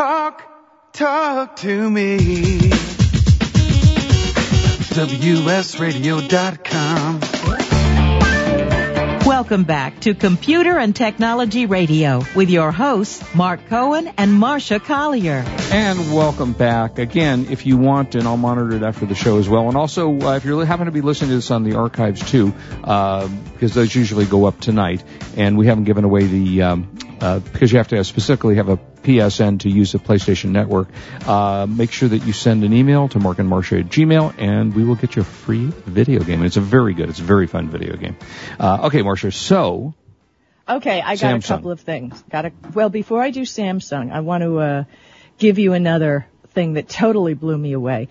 Talk, 0.00 0.40
talk 0.94 1.56
to 1.56 1.90
me. 1.90 2.16
WSRadio.com. 4.96 7.20
Welcome 9.26 9.64
back 9.64 10.00
to 10.00 10.14
Computer 10.14 10.78
and 10.78 10.96
Technology 10.96 11.66
Radio 11.66 12.22
with 12.34 12.48
your 12.48 12.72
hosts, 12.72 13.22
Mark 13.34 13.66
Cohen 13.66 14.10
and 14.16 14.32
Marsha 14.32 14.82
Collier. 14.82 15.44
And 15.70 16.14
welcome 16.14 16.54
back. 16.54 16.98
Again, 16.98 17.48
if 17.50 17.66
you 17.66 17.76
want, 17.76 18.14
and 18.14 18.26
I'll 18.26 18.38
monitor 18.38 18.74
it 18.74 18.82
after 18.82 19.04
the 19.04 19.14
show 19.14 19.36
as 19.36 19.50
well. 19.50 19.68
And 19.68 19.76
also, 19.76 20.18
uh, 20.18 20.36
if 20.36 20.46
you 20.46 20.60
happen 20.60 20.86
to 20.86 20.92
be 20.92 21.02
listening 21.02 21.28
to 21.28 21.36
this 21.36 21.50
on 21.50 21.62
the 21.62 21.76
archives 21.76 22.26
too, 22.30 22.54
uh, 22.84 23.28
because 23.52 23.74
those 23.74 23.94
usually 23.94 24.24
go 24.24 24.46
up 24.46 24.60
tonight, 24.60 25.04
and 25.36 25.58
we 25.58 25.66
haven't 25.66 25.84
given 25.84 26.04
away 26.04 26.24
the, 26.24 26.62
um, 26.62 26.88
uh, 27.20 27.38
because 27.40 27.72
you 27.72 27.78
have 27.78 27.88
to 27.88 28.02
specifically 28.04 28.56
have 28.56 28.68
a 28.68 28.76
PSN 28.76 29.60
to 29.60 29.68
use 29.68 29.92
the 29.92 29.98
PlayStation 29.98 30.50
Network. 30.50 30.88
Uh, 31.26 31.66
make 31.68 31.92
sure 31.92 32.08
that 32.08 32.18
you 32.18 32.32
send 32.32 32.64
an 32.64 32.72
email 32.72 33.08
to 33.08 33.18
Mark 33.18 33.38
and 33.38 33.50
Marsha 33.50 33.80
at 33.80 33.86
Gmail, 33.86 34.34
and 34.38 34.74
we 34.74 34.84
will 34.84 34.94
get 34.94 35.16
you 35.16 35.22
a 35.22 35.24
free 35.24 35.66
video 35.66 36.20
game. 36.20 36.40
And 36.40 36.46
it's 36.46 36.56
a 36.56 36.62
very 36.62 36.94
good, 36.94 37.08
it's 37.08 37.20
a 37.20 37.24
very 37.24 37.46
fun 37.46 37.68
video 37.68 37.96
game. 37.96 38.16
Uh, 38.58 38.80
okay, 38.84 39.02
Marsha. 39.02 39.32
So. 39.32 39.94
Okay, 40.68 41.00
I 41.00 41.16
got 41.16 41.40
Samsung. 41.40 41.44
a 41.44 41.48
couple 41.48 41.70
of 41.72 41.80
things. 41.80 42.22
Got 42.30 42.46
a 42.46 42.52
well 42.74 42.90
before 42.90 43.20
I 43.20 43.30
do 43.30 43.42
Samsung, 43.42 44.12
I 44.12 44.20
want 44.20 44.42
to 44.42 44.58
uh, 44.58 44.84
give 45.38 45.58
you 45.58 45.72
another 45.72 46.26
thing 46.50 46.74
that 46.74 46.88
totally 46.88 47.34
blew 47.34 47.58
me 47.58 47.72
away. 47.72 48.08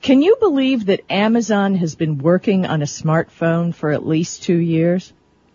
Can 0.00 0.22
you 0.22 0.36
believe 0.38 0.86
that 0.86 1.00
Amazon 1.10 1.74
has 1.74 1.96
been 1.96 2.18
working 2.18 2.66
on 2.66 2.82
a 2.82 2.86
smartphone 2.86 3.74
for 3.74 3.90
at 3.90 4.06
least 4.06 4.44
two 4.44 4.56
years? 4.56 5.12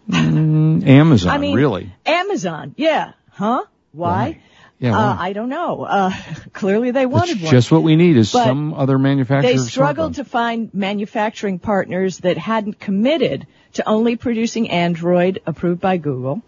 Mm, 0.10 0.86
Amazon, 0.88 1.32
I 1.32 1.38
mean, 1.38 1.56
really? 1.56 1.94
Amazon, 2.06 2.76
yeah, 2.78 3.14
huh? 3.32 3.64
Why? 3.92 4.40
Yeah, 4.80 4.98
Uh. 4.98 5.16
I 5.18 5.32
don't 5.34 5.50
know. 5.50 5.84
Uh, 5.84 6.12
clearly 6.54 6.92
they 6.92 7.06
wanted 7.06 7.36
That's 7.38 7.44
one. 7.44 7.52
just 7.52 7.72
what 7.72 7.84
we 7.84 7.96
need 7.96 8.18
is 8.18 8.34
But 8.34 8.46
some 8.46 8.74
other 8.74 8.98
manufacturer. 9.00 9.54
They 9.54 9.58
struggled 9.58 10.16
to 10.16 10.26
find 10.26 10.74
manufacturing 10.74 11.60
partners 11.60 12.18
that 12.20 12.38
hadn't 12.38 12.80
committed 12.80 13.48
to 13.74 13.88
only 13.88 14.18
producing 14.18 14.70
Android 14.70 15.42
approved 15.46 15.80
by 15.80 15.98
Google. 15.98 16.42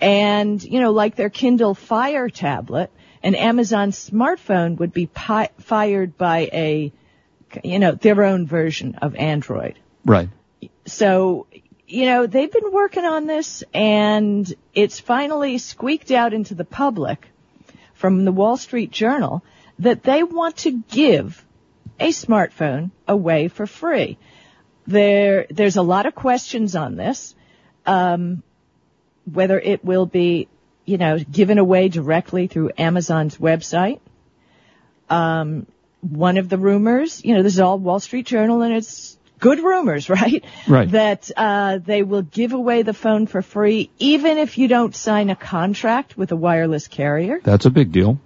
And, 0.00 0.62
you 0.62 0.80
know, 0.80 0.92
like 0.92 1.16
their 1.16 1.30
Kindle 1.30 1.74
Fire 1.74 2.28
tablet, 2.28 2.90
an 3.22 3.34
Amazon 3.34 3.90
smartphone 3.90 4.78
would 4.78 4.92
be 4.92 5.06
pi- 5.06 5.50
fired 5.58 6.16
by 6.16 6.48
a, 6.52 6.92
you 7.62 7.78
know, 7.78 7.92
their 7.92 8.22
own 8.22 8.46
version 8.46 8.94
of 8.96 9.16
Android. 9.16 9.78
Right. 10.04 10.28
So, 10.86 11.46
you 11.86 12.06
know, 12.06 12.26
they've 12.26 12.50
been 12.50 12.72
working 12.72 13.04
on 13.04 13.26
this 13.26 13.62
and 13.72 14.52
it's 14.74 14.98
finally 14.98 15.58
squeaked 15.58 16.10
out 16.10 16.32
into 16.32 16.54
the 16.54 16.64
public 16.64 17.28
from 17.94 18.24
the 18.24 18.32
Wall 18.32 18.56
Street 18.56 18.90
Journal 18.90 19.42
that 19.78 20.02
they 20.02 20.22
want 20.22 20.58
to 20.58 20.82
give 20.90 21.44
a 22.00 22.08
smartphone 22.08 22.90
away 23.06 23.48
for 23.48 23.66
free. 23.66 24.18
There, 24.86 25.46
there's 25.50 25.76
a 25.76 25.82
lot 25.82 26.06
of 26.06 26.14
questions 26.14 26.76
on 26.76 26.96
this. 26.96 27.34
Um, 27.84 28.42
whether 29.32 29.58
it 29.58 29.84
will 29.84 30.06
be, 30.06 30.48
you 30.84 30.98
know, 30.98 31.18
given 31.18 31.58
away 31.58 31.88
directly 31.88 32.46
through 32.46 32.70
Amazon's 32.78 33.38
website. 33.38 34.00
Um, 35.10 35.66
one 36.00 36.36
of 36.36 36.48
the 36.48 36.58
rumors, 36.58 37.24
you 37.24 37.34
know, 37.34 37.42
this 37.42 37.54
is 37.54 37.60
all 37.60 37.78
Wall 37.78 38.00
Street 38.00 38.26
Journal 38.26 38.62
and 38.62 38.74
it's 38.74 39.15
good 39.38 39.58
rumors, 39.60 40.08
right? 40.18 40.44
Right. 40.68 40.90
That, 40.90 41.30
uh, 41.36 41.78
they 41.78 42.02
will 42.02 42.22
give 42.22 42.52
away 42.52 42.82
the 42.82 42.94
phone 42.94 43.26
for 43.26 43.42
free 43.42 43.90
even 43.98 44.38
if 44.38 44.58
you 44.58 44.68
don't 44.68 44.94
sign 44.94 45.30
a 45.30 45.36
contract 45.36 46.16
with 46.16 46.32
a 46.32 46.36
wireless 46.36 46.88
carrier. 46.88 47.40
That's 47.42 47.66
a 47.66 47.70
big 47.70 47.92
deal. 47.92 48.18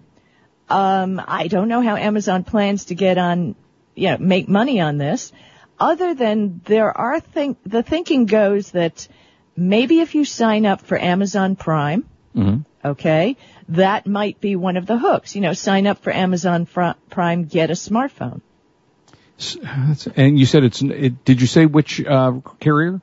Um, 0.68 1.20
I 1.26 1.48
don't 1.48 1.68
know 1.68 1.82
how 1.82 1.96
Amazon 1.96 2.44
plans 2.44 2.86
to 2.86 2.94
get 2.94 3.18
on, 3.18 3.56
you 3.96 4.10
know, 4.10 4.18
make 4.18 4.48
money 4.48 4.80
on 4.80 4.98
this, 4.98 5.32
other 5.80 6.14
than 6.14 6.60
there 6.64 6.96
are 6.96 7.18
think 7.18 7.58
the 7.64 7.82
thinking 7.82 8.26
goes 8.26 8.70
that 8.70 9.08
maybe 9.56 10.00
if 10.00 10.14
you 10.14 10.24
sign 10.24 10.66
up 10.66 10.82
for 10.82 10.96
Amazon 10.96 11.56
Prime, 11.56 12.08
hmm 12.34 12.58
okay, 12.84 13.36
that 13.68 14.06
might 14.06 14.40
be 14.40 14.56
one 14.56 14.76
of 14.76 14.86
the 14.86 14.98
hooks. 14.98 15.34
You 15.34 15.42
know, 15.42 15.52
sign 15.52 15.86
up 15.86 15.98
for 15.98 16.12
Amazon 16.12 16.66
Prime, 16.66 17.44
get 17.44 17.70
a 17.70 17.74
smartphone. 17.74 18.40
And 20.16 20.38
you 20.38 20.46
said 20.46 20.64
it's. 20.64 20.82
It, 20.82 21.24
did 21.24 21.40
you 21.40 21.46
say 21.46 21.66
which 21.66 22.04
uh, 22.04 22.40
carrier? 22.58 23.00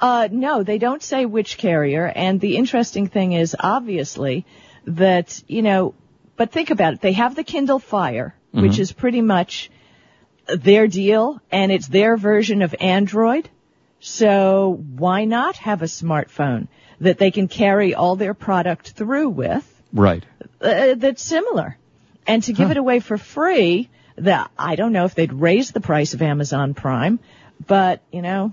Uh, 0.00 0.28
no, 0.30 0.62
they 0.62 0.78
don't 0.78 1.02
say 1.02 1.24
which 1.26 1.56
carrier. 1.58 2.06
And 2.06 2.40
the 2.40 2.56
interesting 2.56 3.06
thing 3.08 3.32
is, 3.32 3.56
obviously, 3.58 4.44
that, 4.86 5.42
you 5.46 5.62
know, 5.62 5.94
but 6.36 6.50
think 6.52 6.70
about 6.70 6.94
it. 6.94 7.00
They 7.00 7.12
have 7.12 7.34
the 7.34 7.44
Kindle 7.44 7.78
Fire, 7.78 8.34
which 8.52 8.78
is 8.78 8.92
pretty 8.92 9.22
much 9.22 9.70
their 10.46 10.86
deal, 10.88 11.40
and 11.50 11.72
it's 11.72 11.88
their 11.88 12.16
version 12.16 12.62
of 12.62 12.74
Android. 12.80 13.48
So 14.00 14.78
why 14.96 15.24
not 15.24 15.56
have 15.56 15.80
a 15.82 15.86
smartphone 15.86 16.68
that 17.00 17.18
they 17.18 17.30
can 17.30 17.48
carry 17.48 17.94
all 17.94 18.16
their 18.16 18.34
product 18.34 18.90
through 18.90 19.30
with 19.30 19.82
Right. 19.92 20.24
uh, 20.60 20.94
that's 20.96 21.22
similar? 21.22 21.78
And 22.26 22.42
to 22.42 22.52
give 22.52 22.66
Huh. 22.66 22.72
it 22.72 22.76
away 22.76 23.00
for 23.00 23.16
free, 23.16 23.88
that 24.16 24.50
I 24.58 24.76
don't 24.76 24.92
know 24.92 25.04
if 25.04 25.14
they'd 25.14 25.32
raise 25.32 25.72
the 25.72 25.80
price 25.80 26.14
of 26.14 26.22
Amazon 26.22 26.74
Prime, 26.74 27.18
but 27.66 28.02
you 28.12 28.22
know, 28.22 28.52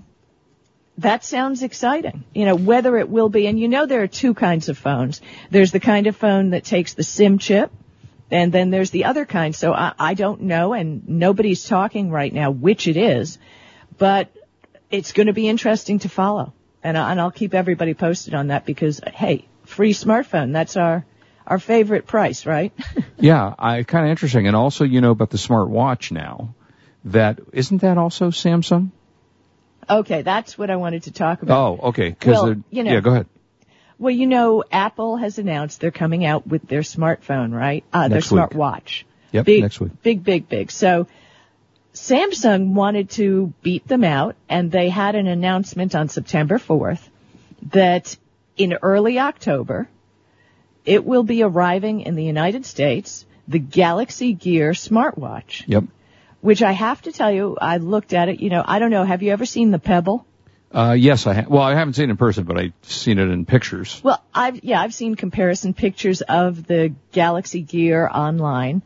that 0.98 1.24
sounds 1.24 1.62
exciting. 1.62 2.24
You 2.34 2.44
know, 2.44 2.54
whether 2.54 2.96
it 2.98 3.08
will 3.08 3.28
be, 3.28 3.46
and 3.46 3.58
you 3.58 3.68
know 3.68 3.86
there 3.86 4.02
are 4.02 4.08
two 4.08 4.34
kinds 4.34 4.68
of 4.68 4.78
phones. 4.78 5.20
There's 5.50 5.72
the 5.72 5.80
kind 5.80 6.06
of 6.06 6.16
phone 6.16 6.50
that 6.50 6.64
takes 6.64 6.94
the 6.94 7.02
SIM 7.02 7.38
chip, 7.38 7.70
and 8.30 8.52
then 8.52 8.70
there's 8.70 8.90
the 8.90 9.04
other 9.04 9.24
kind. 9.24 9.54
So 9.54 9.72
I, 9.72 9.92
I 9.98 10.14
don't 10.14 10.42
know, 10.42 10.72
and 10.72 11.08
nobody's 11.08 11.66
talking 11.66 12.10
right 12.10 12.32
now 12.32 12.50
which 12.50 12.88
it 12.88 12.96
is, 12.96 13.38
but 13.98 14.34
it's 14.90 15.12
going 15.12 15.28
to 15.28 15.32
be 15.32 15.48
interesting 15.48 16.00
to 16.00 16.08
follow. 16.08 16.52
And, 16.82 16.96
and 16.96 17.20
I'll 17.20 17.30
keep 17.30 17.54
everybody 17.54 17.94
posted 17.94 18.34
on 18.34 18.48
that 18.48 18.66
because, 18.66 19.00
hey, 19.14 19.46
free 19.64 19.94
smartphone, 19.94 20.52
that's 20.52 20.76
our, 20.76 21.04
our 21.52 21.58
favorite 21.58 22.06
price, 22.06 22.46
right? 22.46 22.72
Yeah, 23.18 23.54
I 23.56 23.84
kind 23.84 24.04
of 24.06 24.10
interesting. 24.10 24.48
And 24.48 24.56
also, 24.56 24.82
you 24.84 25.00
know 25.00 25.12
about 25.12 25.30
the 25.30 25.38
smart 25.38 25.68
watch 25.70 26.10
now. 26.10 26.54
That 27.04 27.38
isn't 27.52 27.82
that 27.82 27.96
also 27.96 28.30
Samsung? 28.30 28.90
okay, 29.88 30.22
that's 30.22 30.58
what 30.58 30.70
I 30.70 30.76
wanted 30.76 31.04
to 31.04 31.12
talk 31.12 31.42
about. 31.42 31.56
Oh, 31.80 31.88
okay. 31.90 32.08
Because 32.10 32.42
Well, 32.42 32.54
you 32.70 32.82
know- 32.82 32.92
yeah, 32.92 33.00
go 33.00 33.10
ahead. 33.12 33.26
Well, 33.98 34.10
you 34.12 34.26
know, 34.26 34.64
Apple 34.72 35.16
has 35.18 35.38
announced 35.38 35.80
they're 35.80 35.92
coming 35.92 36.24
out 36.24 36.44
with 36.46 36.66
their 36.66 36.80
smartphone, 36.80 37.52
right? 37.54 37.84
Uh, 37.92 38.08
their 38.08 38.16
Next 38.16 38.32
week. 38.32 38.42
smartwatch. 38.42 39.04
Yep, 39.30 39.44
big, 39.46 39.62
next 39.62 39.78
week. 39.80 39.92
Big, 40.02 40.24
big, 40.24 40.48
big. 40.48 40.70
So 40.72 41.06
Samsung 41.94 42.74
wanted 42.74 43.10
to 43.10 43.52
beat 43.62 43.86
them 43.86 44.02
out 44.02 44.34
and 44.48 44.72
they 44.72 44.88
had 44.88 45.14
an 45.14 45.26
announcement 45.28 45.94
on 45.94 46.08
September 46.08 46.58
4th 46.58 47.06
that 47.70 48.16
in 48.56 48.74
early 48.82 49.20
October, 49.20 49.88
it 50.84 51.04
will 51.04 51.22
be 51.22 51.42
arriving 51.42 52.00
in 52.00 52.14
the 52.14 52.24
United 52.24 52.66
States, 52.66 53.24
the 53.48 53.58
Galaxy 53.58 54.32
Gear 54.32 54.72
smartwatch, 54.72 55.64
Yep. 55.66 55.84
which 56.40 56.62
I 56.62 56.72
have 56.72 57.02
to 57.02 57.12
tell 57.12 57.30
you, 57.32 57.56
I 57.60 57.76
looked 57.78 58.12
at 58.12 58.28
it, 58.28 58.40
you 58.40 58.50
know, 58.50 58.62
I 58.66 58.78
don't 58.78 58.90
know, 58.90 59.04
have 59.04 59.22
you 59.22 59.32
ever 59.32 59.46
seen 59.46 59.70
the 59.70 59.78
Pebble? 59.78 60.26
Uh, 60.74 60.96
yes, 60.98 61.26
I 61.26 61.34
ha- 61.34 61.44
well, 61.48 61.62
I 61.62 61.74
haven't 61.74 61.94
seen 61.94 62.08
it 62.08 62.12
in 62.12 62.16
person, 62.16 62.44
but 62.44 62.56
I've 62.58 62.72
seen 62.82 63.18
it 63.18 63.28
in 63.28 63.44
pictures. 63.44 64.00
Well, 64.02 64.22
I've 64.34 64.64
yeah, 64.64 64.80
I've 64.80 64.94
seen 64.94 65.16
comparison 65.16 65.74
pictures 65.74 66.22
of 66.22 66.66
the 66.66 66.94
Galaxy 67.12 67.60
Gear 67.60 68.08
online 68.10 68.80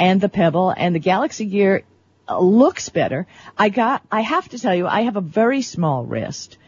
and 0.00 0.20
the 0.20 0.28
Pebble, 0.28 0.70
and 0.76 0.94
the 0.96 0.98
Galaxy 0.98 1.44
Gear 1.46 1.84
uh, 2.28 2.40
looks 2.40 2.88
better. 2.88 3.28
I 3.56 3.68
got, 3.68 4.02
I 4.10 4.20
have 4.22 4.48
to 4.48 4.58
tell 4.58 4.74
you, 4.74 4.88
I 4.88 5.02
have 5.02 5.14
a 5.16 5.20
very 5.20 5.62
small 5.62 6.04
wrist. 6.04 6.58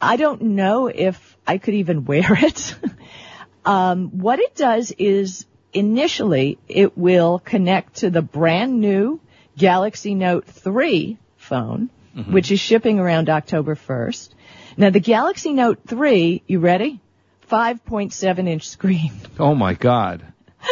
I 0.00 0.16
don't 0.16 0.40
know 0.42 0.86
if 0.86 1.36
I 1.44 1.58
could 1.58 1.74
even 1.74 2.04
wear 2.10 2.24
it. 2.40 2.76
Um, 3.64 4.08
what 4.18 4.38
it 4.38 4.54
does 4.54 4.92
is 4.98 5.46
initially 5.72 6.58
it 6.68 6.96
will 6.96 7.38
connect 7.38 7.96
to 7.96 8.10
the 8.10 8.22
brand 8.22 8.80
new 8.80 9.20
Galaxy 9.56 10.14
Note 10.14 10.46
3 10.46 11.18
phone, 11.36 11.90
which 12.28 12.50
is 12.50 12.58
shipping 12.60 12.98
around 12.98 13.28
October 13.30 13.74
1st. 13.76 14.30
Now 14.76 14.90
the 14.90 15.00
Galaxy 15.00 15.52
Note 15.52 15.80
3, 15.86 16.42
you 16.46 16.58
ready? 16.60 17.00
5.7 17.50 18.48
inch 18.48 18.68
screen. 18.68 19.12
Oh 19.38 19.54
my 19.54 19.74
God, 19.74 20.22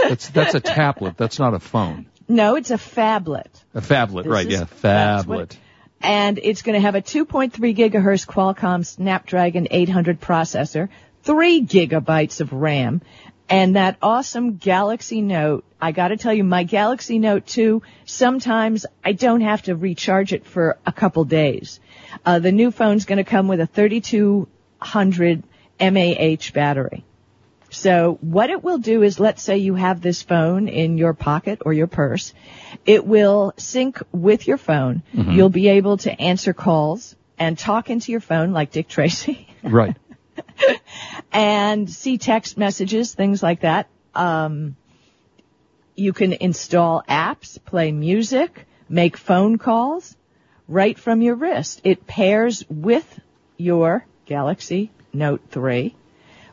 that's 0.08 0.28
that's 0.28 0.54
a 0.54 0.60
tablet. 0.60 1.16
That's 1.16 1.38
not 1.38 1.54
a 1.54 1.58
phone. 1.58 2.06
No, 2.28 2.56
it's 2.56 2.70
a 2.70 2.76
phablet. 2.76 3.46
A 3.74 3.80
phablet, 3.80 4.24
This 4.24 4.30
right? 4.32 4.46
is- 4.46 4.60
yeah, 4.60 4.64
phablet. 4.66 5.56
And 6.00 6.38
it's 6.40 6.62
going 6.62 6.74
to 6.74 6.80
have 6.80 6.94
a 6.94 7.02
2.3 7.02 7.52
gigahertz 7.74 8.26
Qualcomm 8.26 8.84
Snapdragon 8.86 9.66
800 9.70 10.20
processor, 10.20 10.90
3 11.28 11.66
gigabytes 11.66 12.40
of 12.40 12.54
RAM, 12.54 13.02
and 13.50 13.76
that 13.76 13.98
awesome 14.00 14.56
Galaxy 14.56 15.20
Note. 15.20 15.62
I 15.78 15.92
got 15.92 16.08
to 16.08 16.16
tell 16.16 16.32
you, 16.32 16.42
my 16.42 16.64
Galaxy 16.64 17.18
Note 17.18 17.46
2, 17.46 17.82
sometimes 18.06 18.86
I 19.04 19.12
don't 19.12 19.42
have 19.42 19.60
to 19.64 19.76
recharge 19.76 20.32
it 20.32 20.46
for 20.46 20.78
a 20.86 20.90
couple 20.90 21.26
days. 21.26 21.80
Uh, 22.24 22.38
the 22.38 22.50
new 22.50 22.70
phone's 22.70 23.04
going 23.04 23.18
to 23.18 23.24
come 23.24 23.46
with 23.46 23.60
a 23.60 23.66
3200 23.66 25.42
mAh 25.78 26.50
battery. 26.54 27.04
So 27.68 28.16
what 28.22 28.48
it 28.48 28.64
will 28.64 28.78
do 28.78 29.02
is, 29.02 29.20
let's 29.20 29.42
say 29.42 29.58
you 29.58 29.74
have 29.74 30.00
this 30.00 30.22
phone 30.22 30.66
in 30.66 30.96
your 30.96 31.12
pocket 31.12 31.60
or 31.66 31.74
your 31.74 31.88
purse. 31.88 32.32
It 32.86 33.06
will 33.06 33.52
sync 33.58 34.00
with 34.12 34.48
your 34.48 34.56
phone. 34.56 35.02
Mm-hmm. 35.14 35.32
You'll 35.32 35.50
be 35.50 35.68
able 35.68 35.98
to 35.98 36.18
answer 36.18 36.54
calls 36.54 37.16
and 37.38 37.58
talk 37.58 37.90
into 37.90 38.12
your 38.12 38.22
phone 38.22 38.52
like 38.52 38.72
Dick 38.72 38.88
Tracy 38.88 39.48
Right. 39.62 39.94
and 41.32 41.90
see 41.90 42.18
text 42.18 42.58
messages, 42.58 43.14
things 43.14 43.42
like 43.42 43.60
that. 43.60 43.88
Um, 44.14 44.76
you 45.94 46.12
can 46.12 46.32
install 46.32 47.02
apps, 47.08 47.58
play 47.64 47.92
music, 47.92 48.66
make 48.88 49.16
phone 49.16 49.58
calls 49.58 50.16
right 50.68 50.98
from 50.98 51.22
your 51.22 51.34
wrist. 51.34 51.80
It 51.84 52.06
pairs 52.06 52.64
with 52.68 53.20
your 53.56 54.06
Galaxy 54.26 54.90
Note 55.12 55.40
3, 55.50 55.94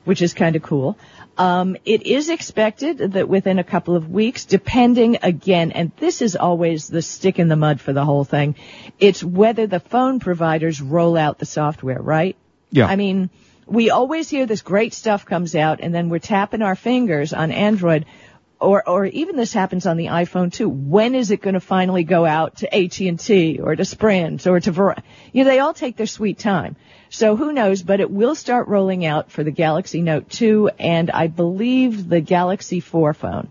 which 0.03 0.21
is 0.21 0.33
kind 0.33 0.55
of 0.55 0.63
cool. 0.63 0.97
Um, 1.37 1.75
it 1.83 2.03
is 2.03 2.29
expected 2.29 2.97
that 3.13 3.27
within 3.27 3.59
a 3.59 3.63
couple 3.63 3.95
of 3.95 4.09
weeks, 4.09 4.45
depending 4.45 5.17
again, 5.21 5.71
and 5.73 5.91
this 5.97 6.21
is 6.21 6.35
always 6.35 6.87
the 6.87 7.01
stick 7.01 7.39
in 7.39 7.49
the 7.49 7.57
mud 7.57 7.81
for 7.81 7.91
the 7.91 8.05
whole 8.05 8.23
thing, 8.23 8.55
it's 8.99 9.23
whether 9.23 9.67
the 9.67 9.81
phone 9.81 10.19
providers 10.19 10.81
roll 10.81 11.17
out 11.17 11.37
the 11.37 11.45
software, 11.45 12.01
right? 12.01 12.37
Yeah. 12.71 12.87
I 12.87 12.95
mean, 12.95 13.29
we 13.65 13.89
always 13.89 14.29
hear 14.29 14.45
this 14.45 14.61
great 14.61 14.93
stuff 14.93 15.25
comes 15.25 15.55
out 15.55 15.79
and 15.81 15.93
then 15.93 16.09
we're 16.09 16.19
tapping 16.19 16.61
our 16.61 16.75
fingers 16.75 17.33
on 17.33 17.51
Android 17.51 18.05
or, 18.59 18.87
or 18.87 19.05
even 19.05 19.35
this 19.35 19.53
happens 19.53 19.85
on 19.85 19.97
the 19.97 20.07
iPhone 20.07 20.51
too. 20.51 20.69
When 20.69 21.13
is 21.13 21.31
it 21.31 21.41
going 21.41 21.55
to 21.55 21.59
finally 21.59 22.03
go 22.03 22.25
out 22.25 22.57
to 22.57 22.73
AT&T 22.73 23.59
or 23.61 23.75
to 23.75 23.85
Sprint 23.85 24.47
or 24.47 24.59
to 24.59 24.71
Verizon? 24.71 25.03
You 25.33 25.43
know, 25.43 25.49
they 25.49 25.59
all 25.59 25.73
take 25.73 25.97
their 25.97 26.07
sweet 26.07 26.39
time. 26.39 26.75
So 27.09 27.35
who 27.35 27.53
knows, 27.53 27.83
but 27.83 27.99
it 27.99 28.09
will 28.09 28.35
start 28.35 28.67
rolling 28.67 29.05
out 29.05 29.31
for 29.31 29.43
the 29.43 29.51
Galaxy 29.51 30.01
Note 30.01 30.29
2 30.29 30.71
and 30.79 31.11
I 31.11 31.27
believe 31.27 32.07
the 32.07 32.21
Galaxy 32.21 32.79
4 32.79 33.13
phone. 33.13 33.49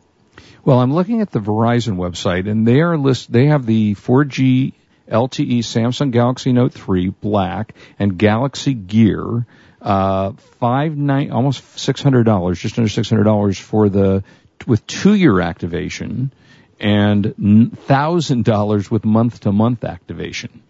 Well, 0.64 0.80
I'm 0.80 0.94
looking 0.94 1.20
at 1.20 1.30
the 1.30 1.40
Verizon 1.40 1.96
website, 1.96 2.48
and 2.50 2.66
they 2.66 2.80
are 2.80 2.96
list. 2.96 3.30
They 3.30 3.46
have 3.46 3.66
the 3.66 3.94
4G 3.94 4.72
LTE 5.10 5.58
Samsung 5.58 6.10
Galaxy 6.10 6.52
Note 6.52 6.72
3 6.72 7.10
Black 7.10 7.74
and 7.98 8.16
Galaxy 8.16 8.72
Gear, 8.72 9.46
uh, 9.84 10.32
five 10.58 10.96
nine, 10.96 11.30
almost 11.30 11.78
six 11.78 12.02
hundred 12.02 12.24
dollars, 12.24 12.58
just 12.58 12.76
under 12.78 12.88
six 12.88 13.08
hundred 13.08 13.24
dollars 13.24 13.58
for 13.58 13.88
the 13.88 14.24
with 14.66 14.84
two 14.86 15.14
year 15.14 15.40
activation, 15.40 16.32
and 16.80 17.78
thousand 17.86 18.44
dollars 18.44 18.90
with 18.90 19.04
month 19.04 19.40
to 19.40 19.52
month 19.52 19.84
activation. 19.84 20.62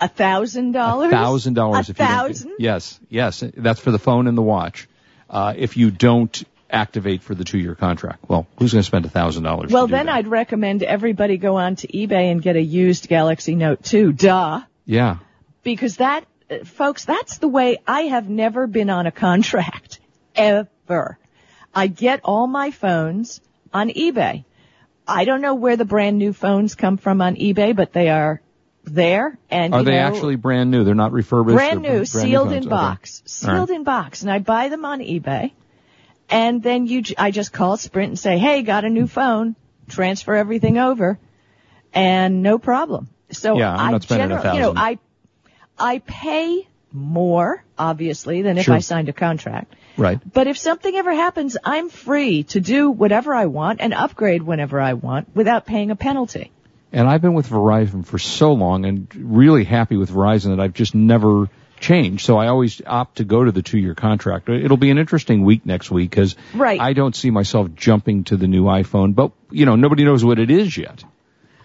A 0.00 0.08
thousand 0.08 0.72
dollars? 0.72 1.10
thousand 1.12 1.54
dollars 1.54 1.88
A 1.88 1.92
if 1.92 1.98
you 1.98 2.06
don't 2.06 2.16
thousand? 2.16 2.52
yes 2.58 2.98
yes 3.10 3.44
that's 3.54 3.80
for 3.80 3.90
the 3.90 3.98
phone 3.98 4.26
and 4.26 4.38
the 4.38 4.42
watch 4.42 4.88
uh, 5.28 5.52
if 5.54 5.76
you 5.76 5.90
don't 5.90 6.42
activate 6.70 7.22
for 7.22 7.34
the 7.34 7.44
two 7.44 7.58
year 7.58 7.74
contract 7.74 8.24
well 8.26 8.46
who's 8.58 8.72
going 8.72 8.80
to 8.80 8.86
spend 8.86 9.04
a 9.04 9.10
thousand 9.10 9.42
dollars 9.42 9.70
Well, 9.70 9.88
then 9.88 10.06
that? 10.06 10.14
I'd 10.14 10.26
recommend 10.28 10.82
everybody 10.82 11.36
go 11.36 11.56
on 11.56 11.76
to 11.76 11.88
eBay 11.88 12.32
and 12.32 12.40
get 12.40 12.56
a 12.56 12.62
used 12.62 13.08
Galaxy 13.08 13.54
Note 13.54 13.82
2. 13.82 14.12
Duh. 14.14 14.62
yeah 14.86 15.18
because 15.62 15.98
that, 15.98 16.24
folks, 16.64 17.04
that's 17.04 17.38
the 17.38 17.48
way 17.48 17.78
I 17.86 18.02
have 18.02 18.28
never 18.28 18.66
been 18.66 18.90
on 18.90 19.06
a 19.06 19.12
contract 19.12 20.00
ever. 20.34 21.18
I 21.74 21.86
get 21.86 22.20
all 22.24 22.46
my 22.46 22.70
phones 22.70 23.40
on 23.72 23.88
eBay. 23.90 24.44
I 25.06 25.24
don't 25.24 25.40
know 25.40 25.54
where 25.54 25.76
the 25.76 25.84
brand 25.84 26.18
new 26.18 26.32
phones 26.32 26.74
come 26.74 26.96
from 26.96 27.20
on 27.20 27.36
eBay, 27.36 27.74
but 27.74 27.92
they 27.92 28.08
are 28.08 28.40
there. 28.84 29.38
And 29.50 29.74
are 29.74 29.82
they 29.82 29.92
know, 29.92 29.98
actually 29.98 30.36
brand 30.36 30.70
new 30.70 30.84
they're 30.84 30.94
not 30.94 31.12
refurbished 31.12 31.56
brand 31.56 31.82
new, 31.82 31.88
brand 31.88 32.08
sealed 32.08 32.48
phones? 32.48 32.64
in 32.64 32.70
box, 32.70 33.22
right. 33.22 33.54
sealed 33.54 33.70
in 33.70 33.84
box, 33.84 34.22
and 34.22 34.30
I 34.30 34.38
buy 34.38 34.68
them 34.68 34.84
on 34.84 35.00
eBay. 35.00 35.52
And 36.28 36.62
then 36.62 36.86
you, 36.86 37.02
I 37.18 37.32
just 37.32 37.52
call 37.52 37.76
Sprint 37.76 38.10
and 38.10 38.18
say, 38.18 38.38
"Hey, 38.38 38.62
got 38.62 38.84
a 38.84 38.88
new 38.88 39.08
phone. 39.08 39.56
Transfer 39.88 40.34
everything 40.34 40.78
over, 40.78 41.18
and 41.92 42.42
no 42.42 42.58
problem." 42.58 43.08
So 43.32 43.58
Yeah, 43.58 43.72
I'm 43.72 43.88
I 43.88 43.90
not 43.90 44.02
spending 44.04 44.30
a 44.30 44.40
gener- 44.40 44.54
You 44.54 44.60
know, 44.60 44.74
thousand. 44.74 44.78
I 44.78 44.98
I 45.80 45.98
pay 45.98 46.66
more 46.92 47.64
obviously 47.78 48.42
than 48.42 48.58
if 48.58 48.64
Sure. 48.66 48.74
I 48.74 48.80
signed 48.80 49.08
a 49.08 49.12
contract. 49.12 49.74
right 49.96 50.18
But 50.32 50.46
if 50.48 50.58
something 50.58 50.94
ever 50.94 51.12
happens, 51.14 51.56
I'm 51.64 51.88
free 51.88 52.42
to 52.54 52.60
do 52.60 52.90
whatever 52.90 53.32
I 53.34 53.46
want 53.46 53.80
and 53.80 53.94
upgrade 53.94 54.42
whenever 54.42 54.80
I 54.80 54.94
want 54.94 55.28
without 55.34 55.66
paying 55.66 55.90
a 55.90 55.96
penalty. 55.96 56.50
and 56.92 57.06
i've 57.10 57.22
been 57.22 57.34
with 57.34 57.48
verizon 57.48 58.04
for 58.04 58.18
so 58.18 58.52
long 58.52 58.84
and 58.84 59.06
really 59.40 59.62
happy 59.72 59.96
with 59.96 60.10
verizon 60.14 60.48
that 60.54 60.60
i've 60.64 60.72
just 60.78 60.92
never 61.10 61.34
changed 61.88 62.24
so 62.28 62.36
i 62.36 62.46
always 62.54 62.72
opt 62.94 63.18
to 63.20 63.24
go 63.34 63.42
to 63.48 63.52
the 63.58 63.62
two 63.68 63.78
year 63.82 63.94
contract 64.00 64.48
it'll 64.48 64.76
be 64.86 64.90
an 64.94 64.98
interesting 65.02 65.44
week 65.50 65.64
next 65.74 65.92
week 65.98 66.10
because 66.10 66.34
Right. 66.64 66.80
i 66.88 66.92
don't 67.00 67.14
see 67.20 67.30
myself 67.36 67.68
jumping 67.86 68.24
to 68.30 68.36
the 68.42 68.48
new 68.56 68.64
iphone 68.80 69.14
but 69.20 69.30
you 69.60 69.66
know 69.70 69.76
nobody 69.86 70.04
knows 70.10 70.24
what 70.32 70.40
it 70.46 70.50
is 70.50 70.76
yet 70.86 71.04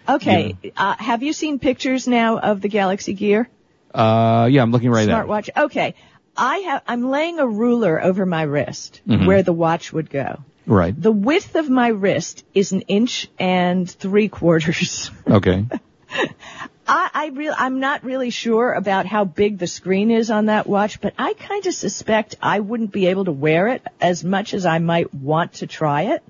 Okay, 0.08 0.56
uh, 0.76 0.94
have 1.10 1.24
you 1.24 1.32
seen 1.32 1.58
pictures 1.58 2.06
now 2.06 2.38
of 2.38 2.60
the 2.60 2.68
Galaxy 2.68 3.12
Gear? 3.14 3.48
Uh 3.96 4.46
yeah 4.50 4.62
i'm 4.62 4.70
looking 4.72 4.90
right 4.90 5.08
at 5.08 5.12
it 5.24 5.26
smartwatch. 5.26 5.48
Okay. 5.56 5.94
I 6.38 6.58
have, 6.58 6.82
I'm 6.86 7.08
laying 7.08 7.38
a 7.38 7.46
ruler 7.48 7.98
over 8.02 8.26
my 8.26 8.42
wrist 8.42 9.00
Mm-hmm. 9.08 9.24
where 9.26 9.42
the 9.42 9.54
watch 9.54 9.90
would 9.94 10.10
go. 10.10 10.44
right 10.66 10.94
The 11.08 11.10
width 11.12 11.54
of 11.56 11.70
my 11.70 11.88
wrist 11.88 12.44
is 12.52 12.72
an 12.72 12.82
inch 12.82 13.28
and 13.38 13.90
three 13.90 14.28
quarters. 14.28 15.10
okay 15.26 15.64
I, 16.88 17.10
I 17.14 17.26
real, 17.34 17.54
I'm 17.56 17.80
not 17.80 18.04
really 18.04 18.30
sure 18.30 18.72
about 18.72 19.06
how 19.06 19.24
big 19.24 19.58
the 19.58 19.66
screen 19.66 20.10
is 20.12 20.30
on 20.30 20.46
that 20.46 20.66
watch, 20.68 21.00
but 21.00 21.14
I 21.18 21.32
kind 21.34 21.66
of 21.66 21.74
suspect 21.74 22.36
I 22.40 22.60
wouldn't 22.60 22.92
be 22.92 23.06
able 23.06 23.24
to 23.24 23.32
wear 23.32 23.66
it 23.68 23.82
as 24.00 24.22
much 24.22 24.54
as 24.54 24.66
I 24.66 24.78
might 24.78 25.12
want 25.12 25.54
to 25.54 25.66
try 25.66 26.02
it. 26.14 26.22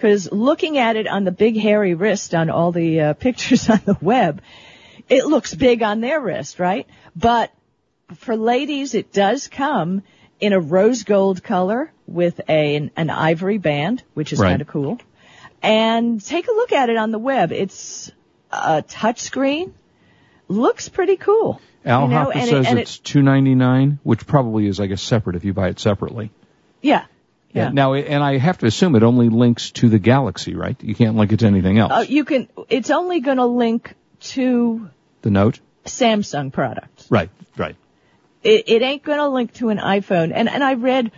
Cause 0.00 0.30
looking 0.30 0.76
at 0.78 0.94
it 0.96 1.08
on 1.08 1.24
the 1.24 1.32
big 1.32 1.56
hairy 1.56 1.94
wrist 1.94 2.34
on 2.34 2.50
all 2.50 2.70
the 2.70 3.00
uh, 3.00 3.12
pictures 3.14 3.68
on 3.74 3.80
the 3.84 3.96
web, 4.00 4.40
it 5.08 5.24
looks 5.26 5.54
big 5.54 5.82
on 5.82 6.00
their 6.00 6.20
wrist, 6.20 6.58
right? 6.58 6.86
But 7.14 7.52
for 8.16 8.36
ladies, 8.36 8.94
it 8.94 9.12
does 9.12 9.48
come 9.48 10.02
in 10.40 10.52
a 10.52 10.60
rose 10.60 11.04
gold 11.04 11.42
color 11.42 11.92
with 12.06 12.40
a, 12.48 12.76
an, 12.76 12.90
an 12.96 13.10
ivory 13.10 13.58
band, 13.58 14.02
which 14.14 14.32
is 14.32 14.38
Right. 14.38 14.50
kind 14.50 14.62
of 14.62 14.68
cool. 14.68 14.98
And 15.62 16.22
take 16.24 16.46
a 16.48 16.52
look 16.52 16.72
at 16.72 16.90
it 16.90 16.96
on 16.96 17.10
the 17.10 17.18
web. 17.18 17.50
It's 17.52 18.12
a 18.52 18.82
touch 18.82 19.20
screen. 19.20 19.74
Looks 20.48 20.88
pretty 20.88 21.16
cool. 21.16 21.60
Al 21.84 22.02
You 22.02 22.08
know, 22.08 22.16
Hopper 22.16 22.32
and 22.32 22.42
it- 22.42 22.50
says 22.50 22.66
and 22.66 22.78
it's 22.78 22.98
two 22.98 23.22
ninety 23.22 23.54
nine, 23.54 23.98
which 24.02 24.26
probably 24.26 24.66
is, 24.66 24.78
I 24.80 24.86
guess, 24.86 25.02
separate 25.02 25.36
if 25.36 25.44
you 25.44 25.52
buy 25.54 25.68
it 25.68 25.80
separately. 25.80 26.30
Yeah. 26.82 27.04
Yeah. 27.52 27.70
Now, 27.70 27.94
and 27.94 28.22
I 28.22 28.36
have 28.36 28.58
to 28.58 28.66
assume 28.66 28.94
it 28.96 29.02
only 29.02 29.30
links 29.30 29.70
to 29.72 29.88
the 29.88 29.98
Galaxy, 29.98 30.54
right? 30.54 30.76
You 30.82 30.94
can't 30.94 31.16
link 31.16 31.32
it 31.32 31.38
to 31.40 31.46
anything 31.46 31.78
else. 31.78 31.90
Uh, 31.92 32.04
you 32.06 32.24
can, 32.26 32.48
it's 32.68 32.90
only 32.90 33.20
going 33.20 33.38
to 33.38 33.46
link 33.46 33.94
to 34.20 34.90
the 35.26 35.30
Note, 35.32 35.58
Samsung 35.84 36.52
products. 36.52 37.10
right? 37.10 37.30
Right. 37.56 37.74
It, 38.44 38.68
it 38.68 38.82
ain't 38.82 39.02
going 39.02 39.18
to 39.18 39.28
link 39.28 39.52
to 39.54 39.70
an 39.70 39.78
iPhone. 39.78 40.30
And, 40.32 40.48
and 40.48 40.62
I 40.62 40.74
read, 40.74 41.10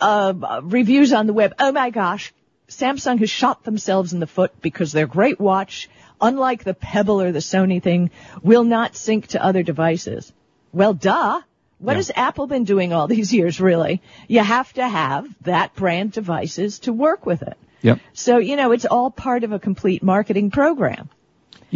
uh, 0.00 0.60
reviews 0.64 1.12
on 1.12 1.26
the 1.28 1.32
web. 1.32 1.54
Oh 1.60 1.70
my 1.72 1.90
gosh. 1.90 2.32
Samsung 2.68 3.20
has 3.20 3.30
shot 3.30 3.62
themselves 3.62 4.12
in 4.12 4.18
the 4.18 4.26
foot 4.26 4.60
because 4.60 4.90
their 4.90 5.06
great 5.06 5.38
watch, 5.38 5.88
unlike 6.20 6.64
the 6.64 6.74
Pebble 6.74 7.20
or 7.22 7.30
the 7.30 7.38
Sony 7.38 7.80
thing, 7.80 8.10
will 8.42 8.64
not 8.64 8.96
sync 8.96 9.28
to 9.28 9.44
other 9.44 9.62
devices. 9.62 10.32
Well, 10.72 10.92
duh. 10.92 11.40
What 11.78 11.92
Yeah. 11.92 11.96
has 11.98 12.10
Apple 12.16 12.46
been 12.48 12.64
doing 12.64 12.92
all 12.92 13.06
these 13.06 13.32
years, 13.32 13.60
really? 13.60 14.02
You 14.26 14.40
have 14.40 14.72
to 14.72 14.88
have 14.88 15.28
that 15.42 15.74
brand 15.76 16.12
devices 16.12 16.80
to 16.80 16.92
work 16.92 17.26
with 17.26 17.42
it. 17.42 17.56
Yep. 17.82 18.00
So, 18.14 18.38
you 18.38 18.56
know, 18.56 18.72
it's 18.72 18.86
all 18.86 19.10
part 19.10 19.44
of 19.44 19.52
a 19.52 19.58
complete 19.60 20.02
marketing 20.02 20.50
program. 20.50 21.10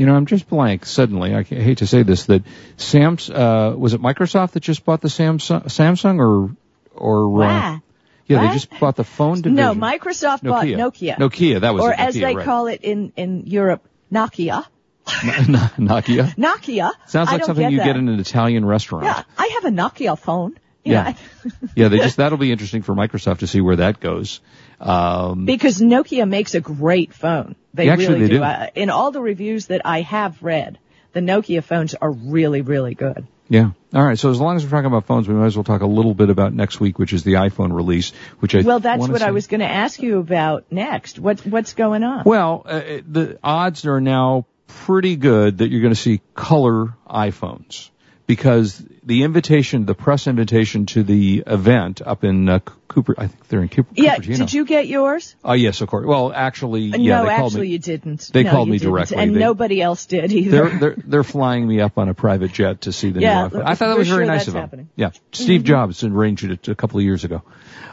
You 0.00 0.06
know, 0.06 0.14
I'm 0.14 0.24
just 0.24 0.48
blank 0.48 0.86
suddenly. 0.86 1.34
I 1.34 1.42
hate 1.42 1.78
to 1.78 1.86
say 1.86 2.02
this 2.04 2.24
that 2.24 2.42
Sam's 2.78 3.28
uh, 3.28 3.74
was 3.76 3.92
it 3.92 4.00
Microsoft 4.00 4.52
that 4.52 4.60
just 4.60 4.82
bought 4.86 5.02
the 5.02 5.08
Samsung, 5.08 5.64
Samsung 5.64 6.20
or 6.20 6.56
or 6.94 7.26
uh, 7.26 7.46
Wow. 7.46 7.82
yeah, 8.24 8.46
they 8.46 8.54
just 8.54 8.70
bought 8.80 8.96
the 8.96 9.04
phone 9.04 9.42
division. 9.42 9.56
No, 9.56 9.74
Microsoft 9.74 10.42
bought 10.42 10.64
Nokia. 10.64 11.18
Nokia, 11.18 11.60
that 11.60 11.74
was 11.74 11.84
or 11.84 11.92
it, 11.92 12.00
as 12.00 12.14
they 12.14 12.34
right. 12.34 12.46
call 12.46 12.68
it 12.68 12.80
in, 12.80 13.12
in 13.14 13.44
Europe, 13.44 13.86
Nokia. 14.10 14.64
Nokia. 15.06 16.34
Nokia. 16.34 16.92
Sounds 17.06 17.30
like 17.30 17.44
something 17.44 17.64
get 17.64 17.72
you 17.72 17.78
that. 17.80 17.84
get 17.84 17.96
in 17.96 18.08
an 18.08 18.20
Italian 18.20 18.64
restaurant. 18.64 19.04
Yeah, 19.04 19.22
I 19.36 19.48
have 19.56 19.66
a 19.66 19.76
Nokia 19.76 20.18
phone. 20.18 20.58
Yeah. 20.90 21.14
yeah, 21.76 21.88
they 21.88 21.98
just 21.98 22.16
that'll 22.18 22.38
be 22.38 22.52
interesting 22.52 22.82
for 22.82 22.94
Microsoft 22.94 23.38
to 23.38 23.46
see 23.46 23.60
where 23.60 23.76
that 23.76 24.00
goes. 24.00 24.40
Um, 24.80 25.44
because 25.44 25.80
Nokia 25.80 26.28
makes 26.28 26.54
a 26.54 26.60
great 26.60 27.12
phone. 27.12 27.54
They 27.74 27.86
Yeah, 27.86 27.92
actually 27.92 28.08
really 28.08 28.20
they 28.22 28.28
do. 28.28 28.38
do. 28.38 28.42
Uh, 28.44 28.66
in 28.74 28.90
all 28.90 29.10
the 29.10 29.20
reviews 29.20 29.66
that 29.66 29.82
I 29.84 30.00
have 30.02 30.42
read, 30.42 30.78
the 31.12 31.20
Nokia 31.20 31.62
phones 31.62 31.94
are 31.94 32.10
really, 32.10 32.62
really 32.62 32.94
good. 32.94 33.26
yeah. 33.48 33.70
All 33.92 34.04
right. 34.04 34.16
So 34.18 34.30
as 34.30 34.40
long 34.40 34.54
as 34.56 34.64
we're 34.64 34.70
talking 34.70 34.86
about 34.86 35.06
phones, 35.06 35.26
we 35.26 35.34
might 35.34 35.46
as 35.46 35.56
well 35.56 35.64
talk 35.64 35.80
a 35.82 35.86
little 35.86 36.14
bit 36.14 36.30
about 36.30 36.54
next 36.54 36.78
week, 36.78 36.98
which 36.98 37.12
is 37.12 37.24
the 37.24 37.34
iPhone 37.34 37.74
release, 37.74 38.12
which 38.38 38.54
I 38.54 38.60
Well, 38.62 38.78
that's 38.78 39.08
what 39.08 39.22
I 39.22 39.32
was 39.32 39.48
going 39.48 39.60
to 39.60 39.66
ask 39.70 40.00
you 40.00 40.18
about 40.18 40.70
next. 40.70 41.18
What 41.18 41.40
what's 41.44 41.74
going 41.74 42.04
on? 42.04 42.22
Well, 42.24 42.62
uh, 42.64 42.80
the 43.08 43.38
odds 43.42 43.84
are 43.86 44.00
now 44.00 44.46
pretty 44.86 45.16
good 45.16 45.58
that 45.58 45.68
you're 45.70 45.80
going 45.80 45.92
to 45.92 46.00
see 46.00 46.20
color 46.34 46.94
iPhones 47.08 47.90
because 48.28 48.80
the 49.02 49.22
invitation, 49.22 49.86
the 49.86 49.94
press 49.94 50.26
invitation 50.26 50.86
to 50.86 51.02
the 51.02 51.42
event 51.46 52.02
up 52.04 52.22
in 52.24 52.48
uh, 52.48 52.58
Cooper. 52.88 53.14
I 53.16 53.28
think 53.28 53.48
they're 53.48 53.62
in 53.62 53.68
Cooper. 53.68 53.90
Yeah, 53.94 54.16
Cupertino. 54.16 54.36
did 54.38 54.52
you 54.52 54.64
get 54.64 54.86
yours? 54.88 55.34
Oh 55.44 55.52
yes, 55.54 55.80
of 55.80 55.88
course. 55.88 56.06
Well, 56.06 56.32
actually, 56.32 56.92
Uh, 56.92 56.96
yeah, 56.98 57.18
no, 57.18 57.24
they 57.24 57.30
actually 57.30 57.60
me. 57.62 57.68
you 57.68 57.78
didn't. 57.78 58.30
they 58.32 58.42
No, 58.42 58.50
called 58.50 58.68
me 58.68 58.78
didn't. 58.78 58.92
directly. 58.92 59.16
and 59.18 59.34
They- 59.34 59.40
nobody 59.40 59.80
else 59.80 60.06
did 60.06 60.32
either. 60.32 60.50
They're 60.50 60.78
they're 60.78 60.96
they're 61.06 61.24
flying 61.24 61.66
me 61.66 61.80
up 61.80 61.98
on 61.98 62.08
a 62.08 62.14
private 62.14 62.52
jet 62.52 62.82
to 62.82 62.92
see 62.92 63.10
the 63.10 63.20
Yeah, 63.20 63.42
new 63.44 63.48
iPhone. 63.50 63.62
I 63.64 63.74
thought 63.74 63.88
that 63.88 63.98
was 63.98 64.08
very 64.08 64.24
sure 64.26 64.34
nice 64.34 64.48
of 64.48 64.54
them. 64.54 64.62
happening. 64.62 64.86
Mm-hmm. 64.86 65.00
Yeah, 65.00 65.10
Steve 65.32 65.64
Jobs 65.64 66.02
arranged 66.04 66.44
it 66.44 66.68
a 66.68 66.74
couple 66.74 66.98
of 66.98 67.04
years 67.04 67.24
ago. 67.24 67.42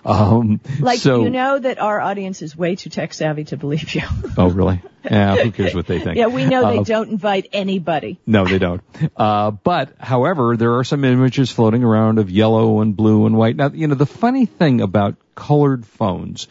Um, 0.05 0.61
like 0.79 0.99
so, 0.99 1.23
you 1.23 1.29
know 1.29 1.59
that 1.59 1.79
our 1.79 1.99
audience 1.99 2.41
is 2.41 2.55
way 2.55 2.75
too 2.75 2.89
tech 2.89 3.13
savvy 3.13 3.43
to 3.45 3.57
believe 3.57 3.93
you. 3.95 4.01
Oh 4.37 4.47
really? 4.49 4.81
Yeah. 5.03 5.35
Who 5.37 5.51
cares 5.51 5.73
what 5.73 5.87
they 5.87 5.99
think? 5.99 6.17
yeah, 6.21 6.27
we 6.27 6.45
know 6.45 6.69
they 6.69 6.79
Uh, 6.79 6.83
don't 6.83 7.09
invite 7.09 7.47
anybody. 7.53 8.19
No, 8.27 8.45
they 8.45 8.59
don't. 8.59 8.81
Uh, 9.15 9.51
but, 9.51 9.95
however, 9.99 10.57
there 10.57 10.75
are 10.77 10.83
some 10.83 10.96
images 11.03 11.51
floating 11.51 11.83
around 11.83 12.19
of 12.19 12.29
yellow 12.29 12.81
and 12.81 12.95
blue 12.95 13.25
and 13.25 13.37
white. 13.37 13.55
Now, 13.55 13.69
you 13.69 13.87
know, 13.87 13.95
the 13.95 14.05
funny 14.05 14.45
thing 14.45 14.81
about 14.81 15.15
colored 15.35 15.85
phones 15.85 16.47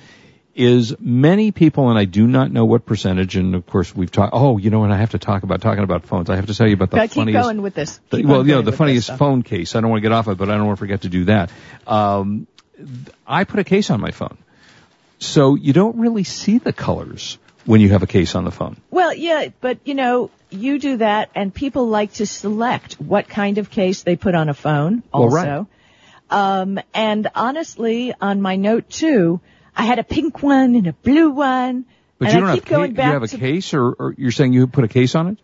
is 0.54 0.94
many 0.98 1.52
people, 1.52 1.90
and 1.90 1.98
I 1.98 2.06
do 2.06 2.26
not 2.26 2.50
know 2.50 2.64
what 2.64 2.86
percentage, 2.86 3.36
and 3.36 3.54
of 3.54 3.66
course 3.66 3.94
we've 3.94 4.10
talked, 4.10 4.32
oh, 4.34 4.56
you 4.56 4.70
know, 4.70 4.84
and 4.84 4.92
I 4.92 4.96
have 4.96 5.10
to 5.10 5.18
talk 5.18 5.42
about, 5.42 5.60
talking 5.60 5.84
about 5.84 6.06
phones, 6.06 6.30
I 6.30 6.36
have 6.36 6.46
to 6.46 6.54
tell 6.54 6.66
you 6.66 6.72
about 6.74 6.90
the 6.90 6.96
Gotta 6.96 7.08
keep 7.08 7.32
going 7.32 7.60
with 7.60 7.74
this. 7.74 8.00
the- 8.10 8.24
well, 8.24 8.46
you 8.46 8.54
know, 8.54 8.62
the 8.62 8.72
funniest 8.72 9.14
phone 9.16 9.42
case. 9.42 9.76
I 9.76 9.80
don't 9.82 9.90
want 9.90 9.98
to 10.02 10.08
get 10.08 10.12
off 10.12 10.28
it, 10.28 10.38
but 10.38 10.48
I 10.48 10.56
don't 10.56 10.66
want 10.66 10.78
to 10.78 10.80
forget 10.80 11.02
to 11.02 11.10
do 11.10 11.24
that. 11.26 11.50
Um, 11.86 12.46
I 13.26 13.44
put 13.44 13.60
a 13.60 13.64
case 13.64 13.90
on 13.90 14.00
my 14.00 14.12
phone. 14.12 14.38
So 15.18 15.54
you 15.54 15.72
don't 15.72 15.96
really 15.98 16.24
see 16.24 16.58
the 16.58 16.72
colors 16.72 17.38
when 17.64 17.80
you 17.80 17.90
have 17.90 18.02
a 18.02 18.06
case 18.06 18.34
on 18.34 18.44
the 18.44 18.50
phone. 18.50 18.76
Well, 18.90 19.12
yeah, 19.14 19.48
but 19.60 19.78
you 19.84 19.94
know, 19.94 20.30
you 20.50 20.78
do 20.78 20.96
that, 20.98 21.30
and 21.34 21.52
people 21.52 21.88
like 21.88 22.12
to 22.14 22.26
select 22.26 22.94
what 22.94 23.28
kind 23.28 23.58
of 23.58 23.70
case 23.70 24.02
they 24.02 24.16
put 24.16 24.34
on 24.34 24.48
a 24.48 24.54
phone. 24.54 25.02
Well, 25.12 25.24
Also, 25.24 25.36
right. 25.36 25.66
um, 26.30 26.78
and 26.94 27.28
honestly, 27.34 28.14
on 28.20 28.40
my 28.40 28.56
Note 28.56 28.88
two, 28.88 29.40
I 29.76 29.84
had 29.84 29.98
a 29.98 30.04
pink 30.04 30.42
one 30.42 30.74
and 30.74 30.86
a 30.86 30.92
blue 30.92 31.30
one. 31.30 31.84
But 32.18 32.28
and 32.28 32.34
you 32.34 32.40
don't 32.40 32.48
I 32.48 32.54
have, 32.54 32.60
keep 32.64 32.68
going 32.70 32.90
ca- 32.92 32.96
back 32.96 33.06
you 33.08 33.12
have 33.12 33.22
a 33.24 33.28
to 33.28 33.38
case, 33.38 33.74
or, 33.74 33.92
or 33.92 34.14
you're 34.16 34.30
saying 34.30 34.52
you 34.54 34.66
put 34.66 34.84
a 34.84 34.88
case 34.88 35.14
on 35.14 35.28
it? 35.28 35.38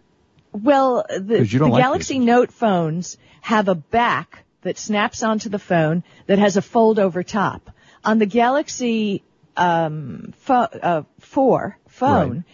Well, 0.53 1.05
the, 1.09 1.39
'Cause 1.39 1.53
you 1.53 1.59
don't 1.59 1.69
the 1.71 1.75
like 1.75 1.83
Galaxy 1.85 2.15
cases. 2.15 2.27
Note 2.27 2.53
phones 2.53 3.19
have 3.43 3.69
a 3.69 3.75
back 3.75 4.45
that 4.63 4.79
snaps 4.79 5.23
onto 5.23 5.49
the 5.49 5.59
phone 5.59 6.03
that 6.27 6.39
has 6.39 6.57
a 6.57 6.63
fold 6.63 6.99
over 6.99 7.23
top. 7.23 7.71
On 8.05 8.19
the 8.19 8.27
Galaxy 8.27 9.23
um, 9.57 10.33
pho- 10.39 10.55
uh, 10.83 11.03
4 11.21 11.77
phone, 11.89 12.45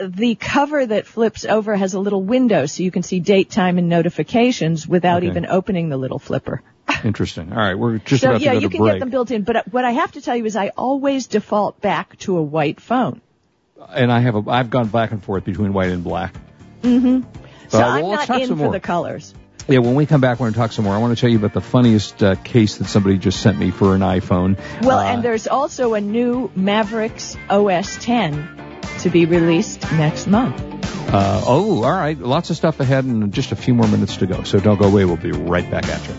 the 0.00 0.34
cover 0.36 0.84
that 0.86 1.06
flips 1.06 1.44
over 1.44 1.74
has 1.76 1.94
a 1.94 2.00
little 2.00 2.22
window 2.22 2.66
so 2.66 2.82
you 2.82 2.90
can 2.90 3.02
see 3.02 3.20
date, 3.20 3.50
time, 3.50 3.78
and 3.78 3.88
notifications 3.88 4.86
without 4.86 5.18
Okay. 5.18 5.28
even 5.28 5.46
opening 5.46 5.88
the 5.88 5.96
little 5.96 6.18
flipper. 6.18 6.62
Interesting. 7.04 7.52
All 7.52 7.58
right, 7.58 7.74
we're 7.78 7.98
just 7.98 8.22
So 8.22 8.30
about 8.30 8.40
yeah, 8.40 8.52
to 8.52 8.56
go 8.56 8.60
you 8.62 8.68
to 8.68 8.74
can 8.76 8.82
break. 8.84 8.94
get 8.94 9.00
them 9.00 9.10
built 9.10 9.30
in. 9.30 9.42
But 9.42 9.56
uh, 9.56 9.62
what 9.70 9.84
I 9.84 9.92
have 9.92 10.12
to 10.12 10.20
tell 10.20 10.36
you 10.36 10.44
is 10.46 10.56
I 10.56 10.68
always 10.76 11.26
default 11.26 11.80
back 11.80 12.16
to 12.20 12.38
a 12.38 12.42
white 12.42 12.80
phone. 12.80 13.20
and 13.90 14.10
I 14.10 14.20
have 14.20 14.34
a, 14.34 14.50
I've 14.50 14.70
gone 14.70 14.88
back 14.88 15.10
and 15.12 15.22
forth 15.22 15.44
between 15.44 15.72
white 15.72 15.90
and 15.90 16.02
black. 16.02 16.34
Mm-hmm. 16.82 17.22
So 17.68 17.78
well, 17.78 17.90
I'm 17.90 18.10
not 18.10 18.26
talk 18.26 18.40
in 18.40 18.48
some 18.48 18.56
for 18.56 18.64
more. 18.64 18.72
the 18.72 18.80
colors. 18.80 19.34
Yeah, 19.68 19.80
when 19.80 19.94
we 19.96 20.06
come 20.06 20.22
back, 20.22 20.40
we're 20.40 20.44
going 20.44 20.54
to 20.54 20.58
talk 20.60 20.72
some 20.72 20.86
more. 20.86 20.94
I 20.94 20.98
want 20.98 21.14
to 21.14 21.20
tell 21.20 21.28
you 21.28 21.36
about 21.36 21.52
the 21.52 21.60
funniest 21.60 22.22
uh, 22.22 22.36
case 22.36 22.78
that 22.78 22.86
somebody 22.86 23.18
just 23.18 23.40
sent 23.42 23.58
me 23.58 23.70
for 23.70 23.94
an 23.94 24.00
iPhone. 24.00 24.58
Well, 24.82 24.98
Uh, 24.98 25.04
and 25.12 25.22
there's 25.22 25.46
also 25.46 25.92
a 25.92 26.00
new 26.00 26.50
Mavericks 26.56 27.36
OS 27.50 27.98
10 28.02 28.48
to 28.98 29.10
be 29.10 29.26
released 29.26 29.82
next 29.92 30.26
month. 30.26 30.60
uh, 31.12 31.42
oh, 31.46 31.84
all 31.84 31.92
right, 31.92 32.18
lots 32.18 32.50
of 32.50 32.56
stuff 32.56 32.80
ahead, 32.80 33.04
and 33.04 33.32
just 33.32 33.52
a 33.52 33.56
few 33.56 33.74
more 33.74 33.88
minutes 33.88 34.16
to 34.18 34.26
go. 34.26 34.42
So 34.42 34.60
don't 34.60 34.78
go 34.78 34.88
away. 34.88 35.04
We'll 35.04 35.16
be 35.16 35.32
right 35.32 35.68
back 35.70 35.86
at 35.86 36.06
you. 36.08 36.14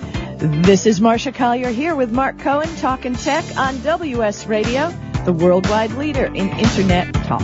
This 0.64 0.86
is 0.86 1.00
Marsha 1.00 1.34
Collier 1.34 1.70
here 1.70 1.96
with 1.96 2.12
Mark 2.12 2.40
Cohen 2.40 2.74
talking 2.78 3.14
tech 3.14 3.44
on 3.58 3.82
WS 3.82 4.48
Radio, 4.48 4.90
the 5.26 5.34
worldwide 5.34 5.92
leader 5.92 6.26
in 6.26 6.50
Internet 6.50 7.14
talk. 7.14 7.42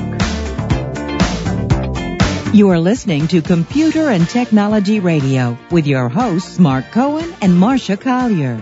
You 2.54 2.70
are 2.70 2.80
listening 2.80 3.28
to 3.28 3.42
Computer 3.42 4.10
and 4.10 4.30
Technology 4.30 5.02
Radio 5.02 5.58
with 5.72 5.86
your 5.88 6.08
hosts 6.08 6.58
Mark 6.58 6.86
Cohen 6.92 7.36
and 7.42 7.52
Marsha 7.52 8.00
Collier. 8.00 8.62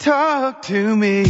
Talk 0.00 0.62
to 0.62 0.96
me. 0.96 1.24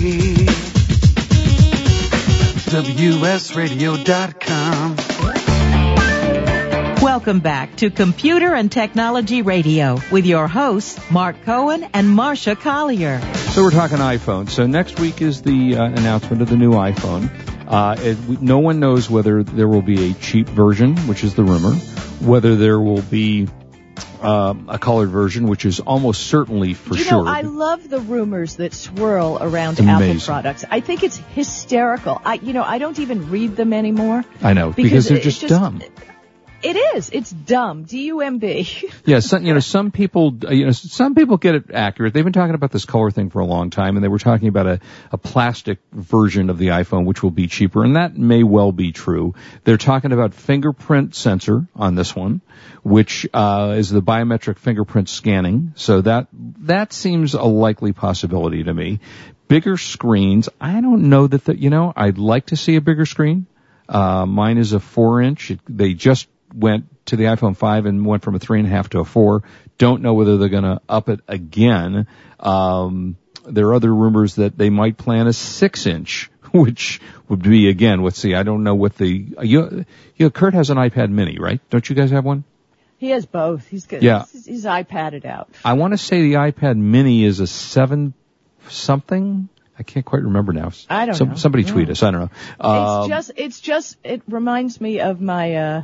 WSRadio.com. 2.71 4.97
Welcome 7.03 7.41
back 7.41 7.77
to 7.79 7.91
Computer 7.91 8.55
and 8.55 8.71
Technology 8.71 9.43
Radio 9.43 9.99
with 10.13 10.25
your 10.25 10.47
hosts, 10.47 11.01
Mark 11.11 11.43
Cohen 11.45 11.83
and 11.93 12.17
Marsha 12.17 12.57
Collier. 12.57 13.21
So 13.51 13.65
we're 13.65 13.73
talking 13.73 13.99
iPhone. 13.99 14.49
So 14.49 14.69
next 14.69 15.01
week 15.01 15.21
is 15.21 15.43
the 15.43 15.75
uh, 15.75 15.87
announcement 15.87 16.41
of 16.41 16.49
the 16.49 16.57
new 16.57 16.75
iPhone. 16.75 17.29
Uh, 17.67 17.97
it, 17.99 18.41
no 18.41 18.61
one 18.61 18.79
knows 18.79 19.11
whether 19.11 19.43
there 19.43 19.67
will 19.67 19.83
be 19.83 20.13
a 20.13 20.15
cheap 20.15 20.49
version, 20.49 20.97
which 21.09 21.25
is 21.25 21.35
the 21.35 21.43
rumor, 21.43 21.73
whether 22.21 22.55
there 22.55 22.79
will 22.79 23.03
be 23.03 23.49
um, 24.23 24.67
a 24.69 24.79
colored 24.79 25.11
version, 25.11 25.47
which 25.47 25.65
is 25.65 25.81
almost 25.81 26.27
certainly 26.27 26.75
for 26.75 26.97
you 26.97 27.05
sure. 27.05 27.25
know, 27.25 27.31
I 27.31 27.43
love 27.43 27.89
the 27.89 28.01
rumors 28.01 28.57
that 28.57 28.75
swirl 28.75 29.39
around 29.41 29.81
Apple 29.81 30.21
products. 30.21 30.65
I 30.71 30.81
think 30.81 31.03
it's 31.03 31.17
hysterical. 31.17 32.21
I, 32.25 32.35
you 32.35 32.53
know, 32.53 32.63
I 32.63 32.79
don't 32.79 32.99
even 32.99 33.31
read 33.31 33.57
them 33.57 33.73
anymore. 33.73 34.25
I 34.43 34.53
know 34.53 34.73
because, 34.73 35.09
they're 35.09 35.19
it- 35.19 35.23
just, 35.23 35.47
dumb. 35.47 35.83
It 36.63 36.77
is. 36.97 37.11
It's 37.11 37.31
dumb. 37.31 37.85
D 37.85 38.07
U 38.07 38.21
M 38.21 38.39
B. 38.39 38.69
Yeah, 39.07 39.21
some, 39.21 39.45
you 39.45 39.55
know, 39.55 39.61
some 39.61 39.91
people, 39.91 40.37
uh, 40.45 40.51
you 40.51 40.67
know, 40.67 40.73
some 40.73 41.15
people 41.15 41.37
get 41.39 41.55
it 41.55 41.71
accurate. 41.73 42.13
They've 42.13 42.23
been 42.23 42.35
talking 42.35 42.55
about 42.55 42.71
this 42.71 42.85
color 42.85 43.11
thing 43.11 43.31
for 43.31 43.41
a 43.41 43.47
long 43.47 43.71
time, 43.71 43.97
and 43.97 44.05
they 44.05 44.09
were 44.09 44.19
talking 44.19 44.49
about 44.49 44.67
a, 44.67 44.81
a 45.11 45.19
plastic 45.19 45.79
version 45.91 46.51
of 46.51 46.59
the 46.59 46.69
iPhone, 46.69 47.07
which 47.07 47.23
will 47.23 47.31
be 47.31 47.47
cheaper, 47.47 47.83
and 47.83 47.97
that 47.97 48.17
may 48.17 48.43
well 48.43 48.73
be 48.73 48.93
true. 48.93 49.35
They're 49.65 49.79
talking 49.79 50.13
about 50.13 50.35
fingerprint 50.35 51.15
sensor 51.15 51.67
on 51.75 51.95
this 51.95 52.15
one, 52.15 52.43
which 52.83 53.27
uh, 53.33 53.75
is 53.77 53.89
the 53.91 54.03
biometric 54.03 54.59
fingerprint 54.59 55.09
scanning. 55.09 55.73
So 55.77 56.03
that 56.03 56.29
that 56.33 56.93
seems 56.93 57.35
a 57.35 57.43
likely 57.43 57.93
possibility 57.93 58.63
to 58.65 58.75
me. 58.75 59.01
Bigger 59.49 59.77
screens. 59.77 60.49
I 60.61 60.81
don't 60.81 61.09
know 61.09 61.27
that 61.27 61.45
the, 61.45 61.59
you 61.59 61.71
know, 61.71 61.93
I'd 61.97 62.19
like 62.19 62.47
to 62.47 62.57
see 62.57 62.77
a 62.77 62.81
bigger 62.81 63.07
screen. 63.07 63.47
Uh, 63.89 64.25
mine 64.27 64.59
is 64.59 64.73
a 64.73 64.79
four 64.79 65.21
inch. 65.21 65.51
It, 65.51 65.61
they 65.69 65.95
just 65.95 66.29
went 66.55 66.85
to 67.07 67.17
the 67.17 67.25
iPhone 67.25 67.57
5 67.57 67.87
and 67.87 68.05
went 68.07 68.23
from 68.23 68.35
a 68.35 68.39
three 68.39 68.59
and 68.59 68.67
a 68.69 68.71
half 68.71 68.91
to 68.91 69.01
a 69.01 69.05
four. 69.05 69.43
Don't 69.79 70.03
know 70.03 70.15
whether 70.15 70.37
they're 70.39 70.49
going 70.49 70.65
to 70.65 70.81
up 70.89 71.09
it 71.09 71.21
again. 71.29 72.07
Um, 72.39 73.17
there 73.47 73.67
are 73.69 73.75
other 73.75 73.93
rumors 73.95 74.37
that 74.37 74.57
they 74.59 74.71
might 74.71 74.97
plan 74.97 75.27
a 75.27 75.33
six 75.33 75.87
inch, 75.87 76.31
which 76.53 77.01
would 77.29 77.43
be 77.43 77.69
again, 77.69 78.03
let's 78.03 78.19
see, 78.19 78.35
I 78.35 78.43
don't 78.43 78.63
know 78.63 78.75
what 78.75 78.97
the, 78.97 79.07
you, 79.43 79.85
you 80.17 80.27
know, 80.27 80.31
Kurt 80.31 80.55
has 80.55 80.71
an 80.71 80.77
iPad 80.77 81.11
mini, 81.11 81.39
right? 81.39 81.61
Don't 81.71 81.89
you 81.89 81.97
guys 81.97 82.11
have 82.11 82.25
one? 82.25 82.45
He 82.99 83.11
has 83.11 83.25
both. 83.25 83.67
He's 83.67 83.87
good. 83.87 84.03
Yeah. 84.03 84.25
He's, 84.31 84.45
he's 84.45 84.65
iPadded 84.67 85.25
out. 85.25 85.49
I 85.65 85.73
want 85.73 85.95
to 85.95 85.99
say 85.99 86.21
the 86.21 86.35
iPad 86.35 86.77
mini 86.77 87.25
is 87.25 87.41
a 87.41 87.47
seven 87.47 88.13
something. 88.69 89.49
I 89.79 89.83
can't 89.83 90.05
quite 90.05 90.23
remember 90.23 90.53
now. 90.53 90.73
I 90.91 91.07
don't 91.07 91.15
Some- 91.15 91.29
know. 91.31 91.35
Somebody 91.37 91.65
Yeah. 91.65 91.73
tweet 91.73 91.89
us. 91.89 92.03
I 92.03 92.11
don't 92.11 92.21
know. 92.21 92.31
Um, 92.61 93.01
it's 93.01 93.09
just, 93.09 93.33
it's 93.37 93.61
just, 93.61 93.97
it 94.05 94.23
reminds 94.29 94.79
me 94.81 95.01
of 95.01 95.21
my, 95.21 95.55
uh, 95.55 95.83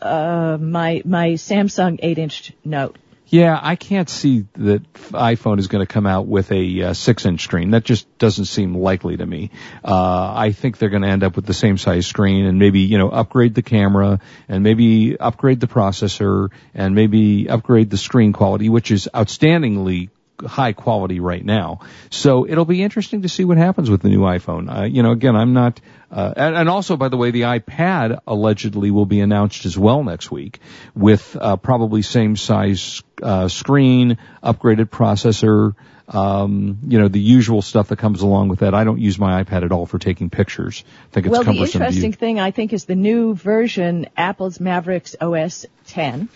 uh, 0.00 0.58
my, 0.60 1.02
my 1.04 1.30
Samsung 1.30 1.98
8 2.02 2.18
inch 2.18 2.52
Note. 2.64 2.96
Yeah, 3.30 3.56
I 3.62 3.76
can't 3.76 4.10
see 4.10 4.46
that 4.54 4.92
iPhone 4.92 5.60
is 5.60 5.68
going 5.68 5.86
to 5.86 5.92
come 5.92 6.04
out 6.04 6.26
with 6.26 6.50
a 6.50 6.82
uh, 6.82 6.94
six-inch 6.94 7.44
screen. 7.44 7.70
That 7.70 7.84
just 7.84 8.18
doesn't 8.18 8.46
seem 8.46 8.74
likely 8.74 9.16
to 9.16 9.24
me. 9.24 9.52
Uh, 9.84 10.34
I 10.34 10.50
think 10.50 10.78
they're 10.78 10.88
going 10.88 11.04
to 11.04 11.08
end 11.08 11.22
up 11.22 11.36
with 11.36 11.46
the 11.46 11.54
same 11.54 11.78
size 11.78 12.08
screen 12.08 12.44
and 12.44 12.58
maybe 12.58 12.80
you 12.80 12.98
know 12.98 13.08
upgrade 13.08 13.54
the 13.54 13.62
camera 13.62 14.18
and 14.48 14.64
maybe 14.64 15.16
upgrade 15.16 15.60
the 15.60 15.68
processor 15.68 16.50
and 16.74 16.96
maybe 16.96 17.48
upgrade 17.48 17.88
the 17.88 17.96
screen 17.96 18.32
quality, 18.32 18.68
which 18.68 18.90
is 18.90 19.08
outstandingly 19.14 20.10
high 20.42 20.72
quality 20.72 21.20
right 21.20 21.44
now. 21.44 21.80
So 22.10 22.46
it'll 22.46 22.64
be 22.64 22.82
interesting 22.82 23.22
to 23.22 23.28
see 23.28 23.44
what 23.44 23.56
happens 23.56 23.90
with 23.90 24.02
the 24.02 24.08
new 24.08 24.20
iPhone. 24.20 24.74
Uh, 24.74 24.84
you 24.84 25.02
know, 25.02 25.12
again, 25.12 25.36
I'm 25.36 25.52
not, 25.52 25.80
uh, 26.10 26.32
and, 26.36 26.56
and 26.56 26.68
also 26.68 26.96
by 26.96 27.08
the 27.08 27.16
way, 27.16 27.30
the 27.30 27.42
iPad 27.42 28.20
allegedly 28.26 28.90
will 28.90 29.06
be 29.06 29.20
announced 29.20 29.66
as 29.66 29.78
well 29.78 30.02
next 30.04 30.30
week 30.30 30.60
with, 30.94 31.36
uh, 31.40 31.56
probably 31.56 32.02
same 32.02 32.36
size, 32.36 33.02
uh, 33.22 33.48
screen, 33.48 34.18
upgraded 34.42 34.86
processor, 34.86 35.74
um, 36.08 36.80
you 36.88 36.98
know, 36.98 37.08
the 37.08 37.20
usual 37.20 37.62
stuff 37.62 37.88
that 37.88 37.98
comes 37.98 38.22
along 38.22 38.48
with 38.48 38.60
that. 38.60 38.74
I 38.74 38.84
don't 38.84 38.98
use 38.98 39.18
my 39.18 39.42
iPad 39.42 39.64
at 39.64 39.72
all 39.72 39.86
for 39.86 39.98
taking 39.98 40.28
pictures. 40.28 40.84
I 41.10 41.14
think 41.14 41.26
it's 41.26 41.32
well, 41.32 41.42
the 41.42 41.46
cumbersome 41.46 41.80
to 41.80 41.86
interesting 41.86 42.12
thing 42.12 42.40
I 42.40 42.50
think 42.50 42.72
is 42.72 42.84
the 42.84 42.96
new 42.96 43.34
version, 43.34 44.08
Apple's 44.16 44.58
Mavericks 44.58 45.14
OS 45.20 45.66
10, 45.86 46.28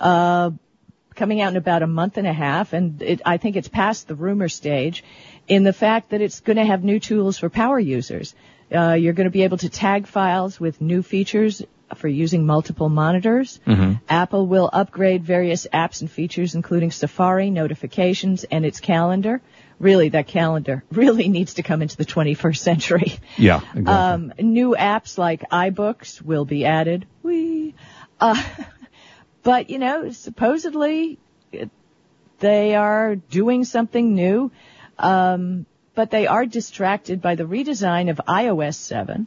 uh, 0.00 0.50
coming 1.16 1.40
out 1.40 1.50
in 1.52 1.56
about 1.56 1.82
a 1.82 1.86
month 1.86 2.18
and 2.18 2.26
a 2.26 2.32
half, 2.32 2.72
and 2.72 3.02
it, 3.02 3.22
I 3.24 3.38
think 3.38 3.56
it's 3.56 3.68
past 3.68 4.06
the 4.06 4.14
rumor 4.14 4.48
stage 4.48 5.02
in 5.48 5.64
the 5.64 5.72
fact 5.72 6.10
that 6.10 6.20
it's 6.20 6.40
going 6.40 6.56
to 6.56 6.64
have 6.64 6.84
new 6.84 7.00
tools 7.00 7.38
for 7.38 7.50
power 7.50 7.80
users. 7.80 8.34
Uh, 8.74 8.92
you're 8.92 9.12
going 9.12 9.26
to 9.26 9.30
be 9.30 9.42
able 9.42 9.58
to 9.58 9.68
tag 9.68 10.06
files 10.06 10.58
with 10.58 10.80
new 10.80 11.02
features 11.02 11.62
for 11.94 12.08
using 12.08 12.44
multiple 12.46 12.88
monitors. 12.88 13.60
Apple 14.08 14.46
will 14.46 14.68
upgrade 14.72 15.24
various 15.24 15.66
apps 15.72 16.00
and 16.00 16.10
features, 16.10 16.54
including 16.54 16.90
Safari, 16.90 17.50
notifications, 17.50 18.44
and 18.44 18.66
its 18.66 18.80
calendar. 18.80 19.40
Really, 19.78 20.08
that 20.10 20.26
calendar 20.26 20.84
really 20.90 21.28
needs 21.28 21.54
to 21.54 21.62
come 21.62 21.82
into 21.82 21.96
the 21.96 22.04
21st 22.04 22.56
century. 22.56 23.18
Yeah, 23.36 23.60
exactly. 23.74 23.84
Um, 23.86 24.32
new 24.38 24.74
apps 24.76 25.18
like 25.18 25.48
iBooks 25.50 26.20
will 26.20 26.44
be 26.44 26.64
added. 26.64 27.06
Whee! 27.22 27.74
Uh, 28.18 28.42
but 29.46 29.70
you 29.70 29.78
know, 29.78 30.10
supposedly 30.10 31.18
they 32.40 32.74
are 32.74 33.14
doing 33.14 33.64
something 33.64 34.14
new. 34.14 34.50
Um, 34.98 35.66
but 35.94 36.10
they 36.10 36.26
are 36.26 36.44
distracted 36.46 37.22
by 37.22 37.36
the 37.36 37.44
redesign 37.44 38.10
of 38.10 38.20
iOS 38.28 38.74
7, 38.74 39.26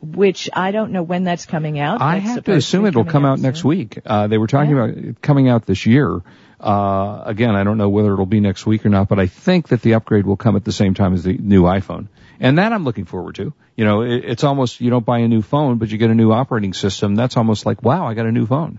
which 0.00 0.48
I 0.52 0.70
don't 0.70 0.92
know 0.92 1.02
when 1.02 1.24
that's 1.24 1.46
coming 1.46 1.78
out. 1.80 2.00
I 2.00 2.20
That's 2.20 2.26
have 2.34 2.44
to 2.44 2.52
assume 2.52 2.86
it'll 2.86 3.04
come 3.04 3.24
out 3.24 3.40
next 3.40 3.64
week. 3.64 3.98
Uh, 4.04 4.26
they 4.28 4.38
were 4.38 4.46
talking 4.46 4.76
Yeah. 4.76 4.84
about 4.84 4.98
it 4.98 5.20
coming 5.22 5.48
out 5.48 5.66
this 5.66 5.86
year. 5.86 6.20
Uh, 6.60 7.22
again, 7.26 7.56
I 7.56 7.64
don't 7.64 7.78
know 7.78 7.88
whether 7.88 8.12
it'll 8.12 8.26
be 8.26 8.40
next 8.40 8.66
week 8.66 8.86
or 8.86 8.90
not, 8.90 9.08
but 9.08 9.18
I 9.18 9.26
think 9.26 9.68
that 9.68 9.82
the 9.82 9.94
upgrade 9.94 10.26
will 10.26 10.36
come 10.36 10.56
at 10.56 10.64
the 10.64 10.72
same 10.72 10.94
time 10.94 11.14
as 11.14 11.24
the 11.24 11.36
new 11.36 11.62
iPhone. 11.64 12.06
And 12.38 12.58
that 12.58 12.72
I'm 12.72 12.84
looking 12.84 13.06
forward 13.06 13.34
to. 13.36 13.52
You 13.76 13.84
know, 13.84 14.02
it, 14.02 14.24
it's 14.24 14.44
almost, 14.44 14.80
you 14.80 14.90
don't 14.90 15.04
buy 15.04 15.18
a 15.18 15.28
new 15.28 15.42
phone, 15.42 15.78
but 15.78 15.90
you 15.90 15.98
get 15.98 16.10
a 16.10 16.14
new 16.14 16.32
operating 16.32 16.74
system. 16.74 17.16
That's 17.16 17.36
almost 17.36 17.66
like, 17.66 17.82
wow, 17.82 18.06
I 18.06 18.14
got 18.14 18.26
a 18.26 18.32
new 18.32 18.46
phone. 18.46 18.78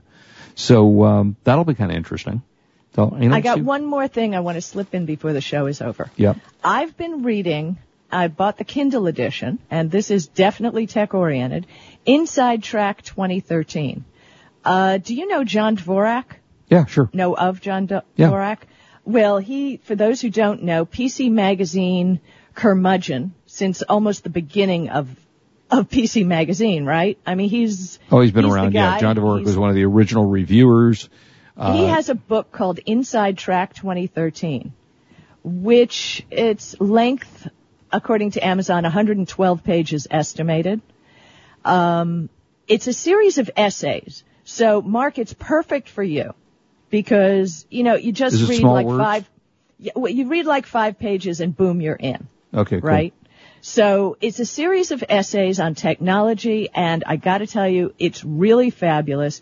So, 0.55 1.03
um, 1.03 1.35
that'll 1.43 1.65
be 1.65 1.75
kind 1.75 1.91
of 1.91 1.97
interesting. 1.97 2.41
So, 2.95 3.15
you 3.19 3.29
know, 3.29 3.35
I 3.35 3.41
got 3.41 3.55
see- 3.57 3.61
one 3.61 3.83
more 3.85 4.07
thing 4.07 4.35
I 4.35 4.39
want 4.39 4.55
to 4.55 4.61
slip 4.61 4.93
in 4.95 5.05
before 5.05 5.33
the 5.33 5.41
show 5.41 5.65
is 5.67 5.81
over. 5.81 6.09
Yep. 6.15 6.37
I've 6.63 6.95
been 6.97 7.23
reading, 7.23 7.77
I 8.11 8.29
bought 8.29 8.57
the 8.57 8.63
Kindle 8.63 9.07
edition, 9.07 9.59
and 9.69 9.91
this 9.91 10.09
is 10.11 10.27
definitely 10.27 10.87
tech 10.87 11.13
oriented, 11.13 11.67
Inside 12.05 12.63
Track 12.63 13.01
2013. 13.03 14.05
Uh, 14.63 14.97
do 14.97 15.13
you 15.13 15.27
know 15.27 15.43
John 15.43 15.75
Dvorak? 15.75 16.23
Yeah, 16.69 16.85
sure. 16.85 17.09
Know 17.13 17.35
of 17.35 17.59
John 17.61 17.85
D- 17.87 17.99
Yeah. 18.15 18.29
Dvorak? 18.29 18.59
Well, 19.03 19.37
he, 19.37 19.77
for 19.77 19.95
those 19.95 20.21
who 20.21 20.29
don't 20.29 20.63
know, 20.63 20.85
PC 20.85 21.29
Magazine 21.29 22.19
curmudgeon 22.55 23.33
since 23.45 23.81
almost 23.83 24.23
the 24.23 24.29
beginning 24.29 24.89
of 24.89 25.07
of 25.71 25.89
PC 25.89 26.25
Magazine, 26.25 26.85
right? 26.85 27.17
I 27.25 27.35
mean, 27.35 27.49
he's 27.49 27.99
Oh, 28.11 28.21
he's 28.21 28.31
been 28.31 28.47
the 28.47 28.51
around. 28.53 28.73
Yeah. 28.73 28.99
John 28.99 29.15
Dvorak 29.15 29.43
was 29.43 29.57
one 29.57 29.69
of 29.69 29.75
the 29.75 29.85
original 29.85 30.25
reviewers. 30.25 31.09
Uh, 31.57 31.73
he 31.73 31.85
has 31.85 32.09
a 32.09 32.15
book 32.15 32.51
called 32.51 32.79
Inside 32.85 33.37
Track 33.37 33.73
2013, 33.75 34.73
which 35.43 36.25
its 36.29 36.79
length, 36.79 37.47
according 37.91 38.31
to 38.31 38.45
Amazon, 38.45 38.83
112 38.83 39.63
pages 39.63 40.07
estimated. 40.11 40.81
Um, 41.63 42.29
it's 42.67 42.87
a 42.87 42.93
series 42.93 43.37
of 43.37 43.49
essays. 43.55 44.23
So, 44.43 44.81
Mark, 44.81 45.17
it's 45.17 45.33
perfect 45.33 45.89
for 45.89 46.03
you 46.03 46.33
because 46.89 47.65
you 47.69 47.83
know 47.83 47.95
you 47.95 48.11
just 48.11 48.47
read 48.47 48.61
like 48.61 48.85
words? 48.85 49.03
five. 49.03 49.29
You 49.79 50.27
read 50.27 50.45
like 50.45 50.65
five 50.65 50.99
pages 50.99 51.41
and 51.41 51.55
boom, 51.55 51.81
you're 51.81 51.95
in 51.95 52.27
okay, 52.53 52.79
cool. 52.79 52.89
right? 52.89 53.13
So 53.65 54.15
it's 54.21 54.39
a 54.39 54.45
series 54.45 54.91
of 54.91 55.03
essays 55.09 55.59
on 55.59 55.73
technology, 55.73 56.69
and 56.71 57.03
I 57.03 57.15
got 57.15 57.39
to 57.39 57.47
tell 57.47 57.67
you, 57.67 57.95
it's 57.97 58.23
really 58.23 58.69
fabulous. 58.69 59.41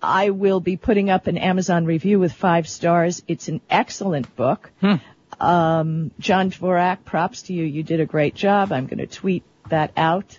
I 0.00 0.30
will 0.30 0.60
be 0.60 0.76
putting 0.76 1.10
up 1.10 1.26
an 1.26 1.36
Amazon 1.36 1.84
review 1.84 2.20
with 2.20 2.32
five 2.32 2.68
stars. 2.68 3.24
It's 3.26 3.48
an 3.48 3.60
excellent 3.68 4.36
book. 4.36 4.70
Hmm. 4.80 4.94
Um, 5.40 6.12
John 6.20 6.52
Dvorak, 6.52 7.04
props 7.04 7.42
to 7.42 7.52
you. 7.52 7.64
You 7.64 7.82
did 7.82 7.98
a 7.98 8.06
great 8.06 8.36
job. 8.36 8.70
I'm 8.70 8.86
going 8.86 8.98
to 8.98 9.08
tweet 9.08 9.42
that 9.70 9.90
out. 9.96 10.38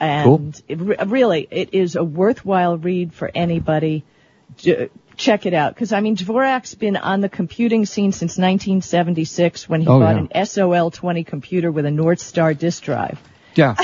And 0.00 0.24
Cool. 0.24 0.52
it, 0.66 1.06
really, 1.06 1.46
it 1.48 1.74
is 1.74 1.94
a 1.94 2.02
worthwhile 2.02 2.76
read 2.76 3.14
for 3.14 3.30
anybody. 3.32 4.02
Check 5.20 5.46
it 5.46 5.54
out. 5.54 5.74
Because, 5.74 5.92
I 5.92 6.00
mean, 6.00 6.16
Dvorak's 6.16 6.74
been 6.74 6.96
on 6.96 7.20
the 7.20 7.28
computing 7.28 7.86
scene 7.86 8.12
since 8.12 8.38
1976 8.38 9.68
when 9.68 9.80
he 9.82 9.86
Oh, 9.86 10.00
bought 10.00 10.16
yeah. 10.16 10.26
an 10.40 10.46
SOL 10.46 10.90
20 10.90 11.24
computer 11.24 11.70
with 11.70 11.84
a 11.86 11.90
North 11.90 12.20
Star 12.20 12.54
disk 12.54 12.82
drive. 12.82 13.20
Yeah. 13.54 13.76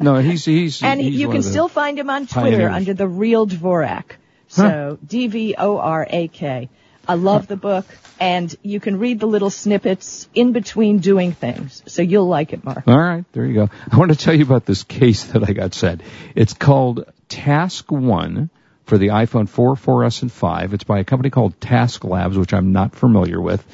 No, 0.00 0.16
he's 0.18 0.44
he's 0.44 0.82
and 0.90 1.00
he's 1.00 1.14
you 1.20 1.30
can 1.30 1.42
still 1.42 1.68
find 1.68 1.98
him 1.98 2.08
on 2.10 2.26
Twitter 2.26 2.56
pioneers. 2.56 2.74
under 2.74 2.94
the 2.94 3.06
real 3.08 3.46
Dvorak. 3.46 4.12
So 4.48 4.98
D 5.06 5.26
V 5.28 5.54
O 5.56 5.78
R 5.78 6.06
A 6.10 6.28
K. 6.28 6.68
I 7.08 7.14
love 7.14 7.46
the 7.46 7.56
book, 7.56 7.86
and 8.20 8.54
you 8.62 8.78
can 8.80 8.98
read 8.98 9.20
the 9.20 9.26
little 9.26 9.50
snippets 9.50 10.28
in 10.34 10.52
between 10.52 10.98
doing 10.98 11.32
things. 11.32 11.82
So 11.86 12.02
you'll 12.02 12.28
like 12.28 12.52
it, 12.52 12.62
Mark. 12.64 12.84
All 12.86 12.98
right, 12.98 13.24
there 13.32 13.44
you 13.46 13.54
go. 13.54 13.68
I 13.90 13.96
want 13.96 14.10
to 14.12 14.16
tell 14.18 14.34
you 14.34 14.44
about 14.44 14.64
this 14.66 14.84
case 14.84 15.24
that 15.32 15.48
I 15.48 15.52
got 15.52 15.74
sent. 15.74 16.02
It's 16.34 16.52
called 16.52 17.04
Task 17.28 17.90
One 17.90 18.50
for 18.90 18.98
the 18.98 19.08
iPhone 19.08 19.48
4, 19.48 19.76
4S, 19.76 20.22
and 20.22 20.32
5. 20.32 20.74
It's 20.74 20.82
by 20.82 20.98
a 20.98 21.04
company 21.04 21.30
called 21.30 21.60
Task 21.60 22.02
Labs, 22.02 22.36
which 22.36 22.52
I'm 22.52 22.72
not 22.72 22.96
familiar 22.96 23.40
with. 23.40 23.64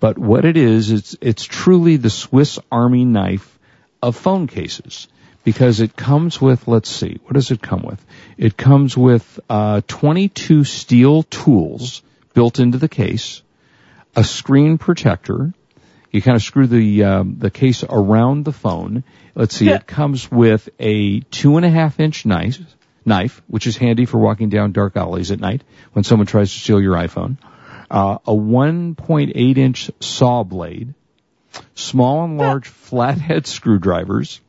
But 0.00 0.18
what 0.18 0.44
it 0.44 0.58
is, 0.58 0.90
it's 0.90 1.16
it's 1.22 1.44
truly 1.44 1.96
the 1.96 2.10
Swiss 2.10 2.58
Army 2.70 3.06
knife 3.06 3.58
of 4.02 4.16
phone 4.16 4.46
cases 4.46 5.08
because 5.44 5.80
it 5.80 5.96
comes 5.96 6.42
with, 6.42 6.68
let's 6.68 6.90
see, 6.90 7.18
what 7.22 7.32
does 7.32 7.50
it 7.50 7.62
come 7.62 7.84
with? 7.84 8.04
It 8.36 8.58
comes 8.58 8.98
with 8.98 9.40
uh, 9.48 9.80
22 9.88 10.64
steel 10.64 11.22
tools 11.22 12.02
built 12.34 12.58
into 12.58 12.76
the 12.76 12.88
case, 12.88 13.40
a 14.14 14.24
screen 14.24 14.76
protector. 14.76 15.54
You 16.10 16.20
kind 16.20 16.36
of 16.36 16.42
screw 16.42 16.66
the 16.66 17.04
um, 17.04 17.36
the 17.38 17.50
case 17.50 17.82
around 17.82 18.44
the 18.44 18.52
phone. 18.52 19.04
Let's 19.34 19.56
see, 19.56 19.70
it 19.70 19.86
comes 19.86 20.30
with 20.30 20.68
a 20.78 21.20
two 21.20 21.56
and 21.56 21.64
a 21.64 21.70
half 21.70 21.98
inch 21.98 22.26
knife, 22.26 22.58
knife, 23.06 23.42
which 23.46 23.66
is 23.66 23.76
handy 23.76 24.04
for 24.04 24.18
walking 24.18 24.48
down 24.48 24.72
dark 24.72 24.96
alleys 24.96 25.30
at 25.30 25.40
night 25.40 25.62
when 25.92 26.04
someone 26.04 26.26
tries 26.26 26.52
to 26.52 26.58
steal 26.58 26.80
your 26.80 26.94
iPhone. 26.94 27.38
Uh, 27.90 28.18
a 28.26 28.32
1.8 28.32 29.56
inch 29.56 29.90
saw 30.00 30.42
blade, 30.42 30.94
small 31.74 32.24
and 32.24 32.36
large 32.36 32.68
flathead 32.88 33.46
screwdrivers, 33.46 34.40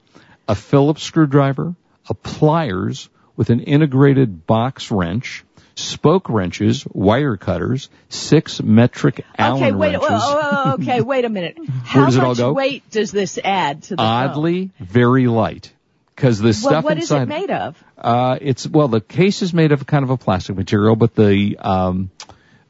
a 0.47 0.55
Phillips 0.55 1.03
screwdriver, 1.03 1.75
a 2.09 2.13
pliers 2.13 3.09
with 3.35 3.49
an 3.51 3.59
integrated 3.59 4.47
box 4.47 4.89
wrench, 4.89 5.45
spoke 5.75 6.29
wrenches, 6.29 6.85
wire 6.87 7.37
cutters, 7.37 7.89
six 8.09 8.61
metric 8.61 9.23
Allen 9.37 9.63
okay, 9.63 9.71
wait. 9.71 9.91
wrenches. 9.91 10.09
Oh, 10.11 10.77
okay, 10.79 11.01
wait 11.01 11.25
a 11.25 11.29
minute. 11.29 11.57
How 11.83 12.05
does 12.05 12.17
it 12.17 12.23
all 12.23 12.29
much 12.29 12.37
go? 12.37 12.53
weight 12.53 12.89
does 12.89 13.11
this 13.11 13.37
add 13.43 13.83
to 13.83 13.89
the 13.91 13.97
phone? 13.97 14.05
Oddly, 14.05 14.71
very 14.79 15.27
light. 15.27 15.71
Because 16.17 16.39
the 16.39 16.45
Well, 16.45 16.53
stuff 16.53 16.83
what 16.83 16.97
is 16.97 17.11
inside, 17.11 17.21
it 17.21 17.27
made 17.27 17.51
of? 17.51 17.83
Uh, 17.95 18.39
it's 18.41 18.67
well, 18.67 18.87
the 18.87 19.01
case 19.01 19.43
is 19.43 19.53
made 19.53 19.71
of 19.71 19.85
kind 19.85 20.03
of 20.03 20.09
a 20.09 20.17
plastic 20.17 20.55
material, 20.55 20.95
but 20.95 21.13
the 21.13 21.57
um, 21.59 22.09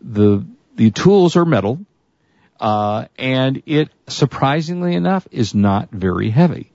the 0.01 0.45
the 0.75 0.91
tools 0.91 1.37
are 1.37 1.45
metal, 1.45 1.79
uh, 2.59 3.05
and 3.17 3.63
it 3.65 3.89
surprisingly 4.07 4.95
enough 4.95 5.25
is 5.31 5.55
not 5.55 5.89
very 5.91 6.29
heavy. 6.29 6.73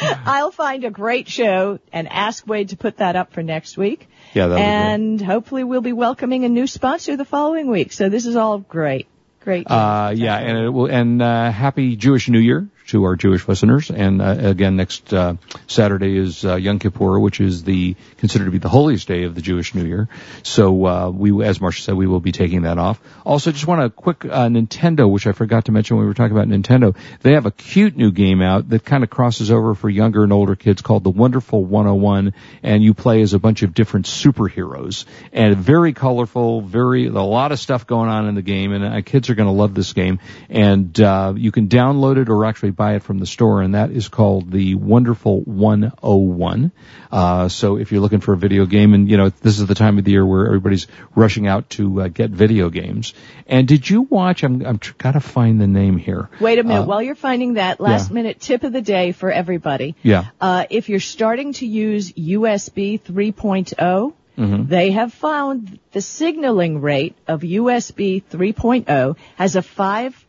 I'll 0.00 0.52
find 0.52 0.84
a 0.84 0.90
great 0.90 1.28
show 1.28 1.80
and 1.92 2.08
ask 2.08 2.46
Wade 2.46 2.68
to 2.70 2.76
put 2.76 2.98
that 2.98 3.16
up 3.16 3.32
for 3.32 3.42
next 3.42 3.76
week. 3.76 4.08
Yeah, 4.32 4.46
that'll 4.48 4.56
be 4.56 4.62
great. 4.62 4.70
and 4.70 5.20
hopefully 5.20 5.64
we'll 5.64 5.80
be 5.80 5.92
welcoming 5.92 6.44
a 6.44 6.48
new 6.48 6.66
sponsor 6.66 7.16
the 7.16 7.24
following 7.24 7.68
week. 7.70 7.92
So 7.92 8.08
this 8.08 8.26
is 8.26 8.36
all 8.36 8.58
great. 8.58 9.08
Great. 9.40 9.66
Uh, 9.68 10.12
yeah, 10.14 10.36
and 10.36 10.58
it 10.58 10.68
will, 10.68 10.86
and 10.86 11.20
uh, 11.22 11.50
happy 11.50 11.96
Jewish 11.96 12.28
New 12.28 12.38
Year 12.38 12.68
to 12.88 13.04
our 13.04 13.16
Jewish 13.16 13.46
listeners. 13.46 13.90
And 13.90 14.20
uh, 14.20 14.36
again, 14.38 14.76
next 14.76 15.12
uh, 15.12 15.34
Saturday 15.66 16.16
is 16.16 16.44
uh, 16.44 16.56
Yom 16.56 16.78
Kippur, 16.78 17.20
which 17.20 17.40
is 17.40 17.62
the 17.62 17.96
considered 18.16 18.46
to 18.46 18.50
be 18.50 18.58
the 18.58 18.68
holiest 18.68 19.06
day 19.06 19.24
of 19.24 19.34
the 19.34 19.42
Jewish 19.42 19.74
New 19.74 19.84
Year. 19.84 20.08
So 20.42 20.86
uh, 20.86 21.10
we, 21.10 21.44
as 21.44 21.58
Marsha 21.58 21.82
said, 21.82 21.94
we 21.94 22.06
will 22.06 22.20
be 22.20 22.32
taking 22.32 22.62
that 22.62 22.78
off. 22.78 23.00
Also, 23.24 23.52
just 23.52 23.66
want 23.66 23.82
a 23.82 23.90
quick 23.90 24.24
uh, 24.24 24.48
Nintendo, 24.48 25.10
which 25.10 25.26
I 25.26 25.32
forgot 25.32 25.66
to 25.66 25.72
mention 25.72 25.96
when 25.96 26.04
we 26.04 26.08
were 26.08 26.14
talking 26.14 26.36
about 26.36 26.48
Nintendo. 26.48 26.96
They 27.20 27.32
have 27.32 27.46
a 27.46 27.50
cute 27.50 27.96
new 27.96 28.10
game 28.10 28.40
out 28.40 28.70
that 28.70 28.84
kind 28.84 29.04
of 29.04 29.10
crosses 29.10 29.50
over 29.50 29.74
for 29.74 29.90
younger 29.90 30.24
and 30.24 30.32
older 30.32 30.56
kids 30.56 30.80
called 30.80 31.04
the 31.04 31.10
Wonderful 31.10 31.64
101, 31.64 32.32
and 32.62 32.82
you 32.82 32.94
play 32.94 33.20
as 33.20 33.34
a 33.34 33.38
bunch 33.38 33.62
of 33.62 33.74
different 33.74 34.06
superheroes 34.06 35.04
and 35.32 35.56
very 35.56 35.92
colorful, 35.92 36.62
very 36.62 37.06
a 37.06 37.12
lot 37.12 37.52
of 37.52 37.58
stuff 37.58 37.86
going 37.86 38.08
on 38.08 38.28
in 38.28 38.34
the 38.34 38.42
game, 38.42 38.72
and 38.72 38.84
uh, 38.84 39.02
kids 39.02 39.28
are 39.28 39.34
going 39.34 39.46
to 39.48 39.52
love 39.52 39.74
this 39.74 39.92
game. 39.92 40.20
And 40.48 40.96
you 40.98 41.52
can 41.52 41.68
download 41.68 42.16
it 42.16 42.30
or 42.30 42.46
actually 42.46 42.70
buy 42.78 42.94
it 42.94 43.02
from 43.02 43.18
the 43.18 43.26
store, 43.26 43.60
and 43.60 43.74
that 43.74 43.90
is 43.90 44.08
called 44.08 44.50
the 44.50 44.74
Wonderful 44.76 45.42
101. 45.42 46.72
Uh, 47.12 47.48
so 47.48 47.76
if 47.76 47.92
you're 47.92 48.00
looking 48.00 48.20
for 48.20 48.32
a 48.32 48.36
video 48.38 48.64
game, 48.66 48.94
and 48.94 49.10
you 49.10 49.16
know 49.18 49.28
this 49.28 49.58
is 49.58 49.66
the 49.66 49.74
time 49.74 49.98
of 49.98 50.04
the 50.04 50.12
year 50.12 50.24
where 50.24 50.46
everybody's 50.46 50.86
rushing 51.14 51.46
out 51.46 51.68
to 51.70 52.02
uh, 52.02 52.08
get 52.08 52.30
video 52.30 52.70
games. 52.70 53.12
And 53.46 53.68
did 53.68 53.88
you 53.90 54.02
watch? 54.02 54.42
I'm 54.44 54.64
I'm 54.64 54.78
tr- 54.78 54.94
gotta 54.96 55.20
find 55.20 55.60
the 55.60 55.66
name 55.66 55.98
here. 55.98 56.28
Wait 56.40 56.58
a 56.58 56.62
minute. 56.62 56.82
uh, 56.82 56.86
While 56.86 57.02
you're 57.02 57.14
finding 57.14 57.54
that 57.54 57.80
last 57.80 58.08
yeah. 58.10 58.14
minute 58.14 58.40
tip 58.40 58.62
of 58.64 58.72
the 58.72 58.82
day 58.82 59.12
for 59.12 59.30
everybody. 59.30 59.94
Yeah. 60.02 60.26
Uh, 60.40 60.64
if 60.70 60.88
you're 60.88 61.00
starting 61.00 61.52
to 61.54 61.66
use 61.66 62.12
USB 62.12 62.98
3.0, 63.00 64.12
Mhm. 64.38 64.68
they 64.68 64.92
have 64.92 65.12
found 65.12 65.78
the 65.92 66.00
signaling 66.00 66.80
rate 66.80 67.16
of 67.26 67.40
USB 67.42 68.22
3.0 68.30 69.16
has 69.34 69.56
a 69.56 69.62
5 69.62 70.24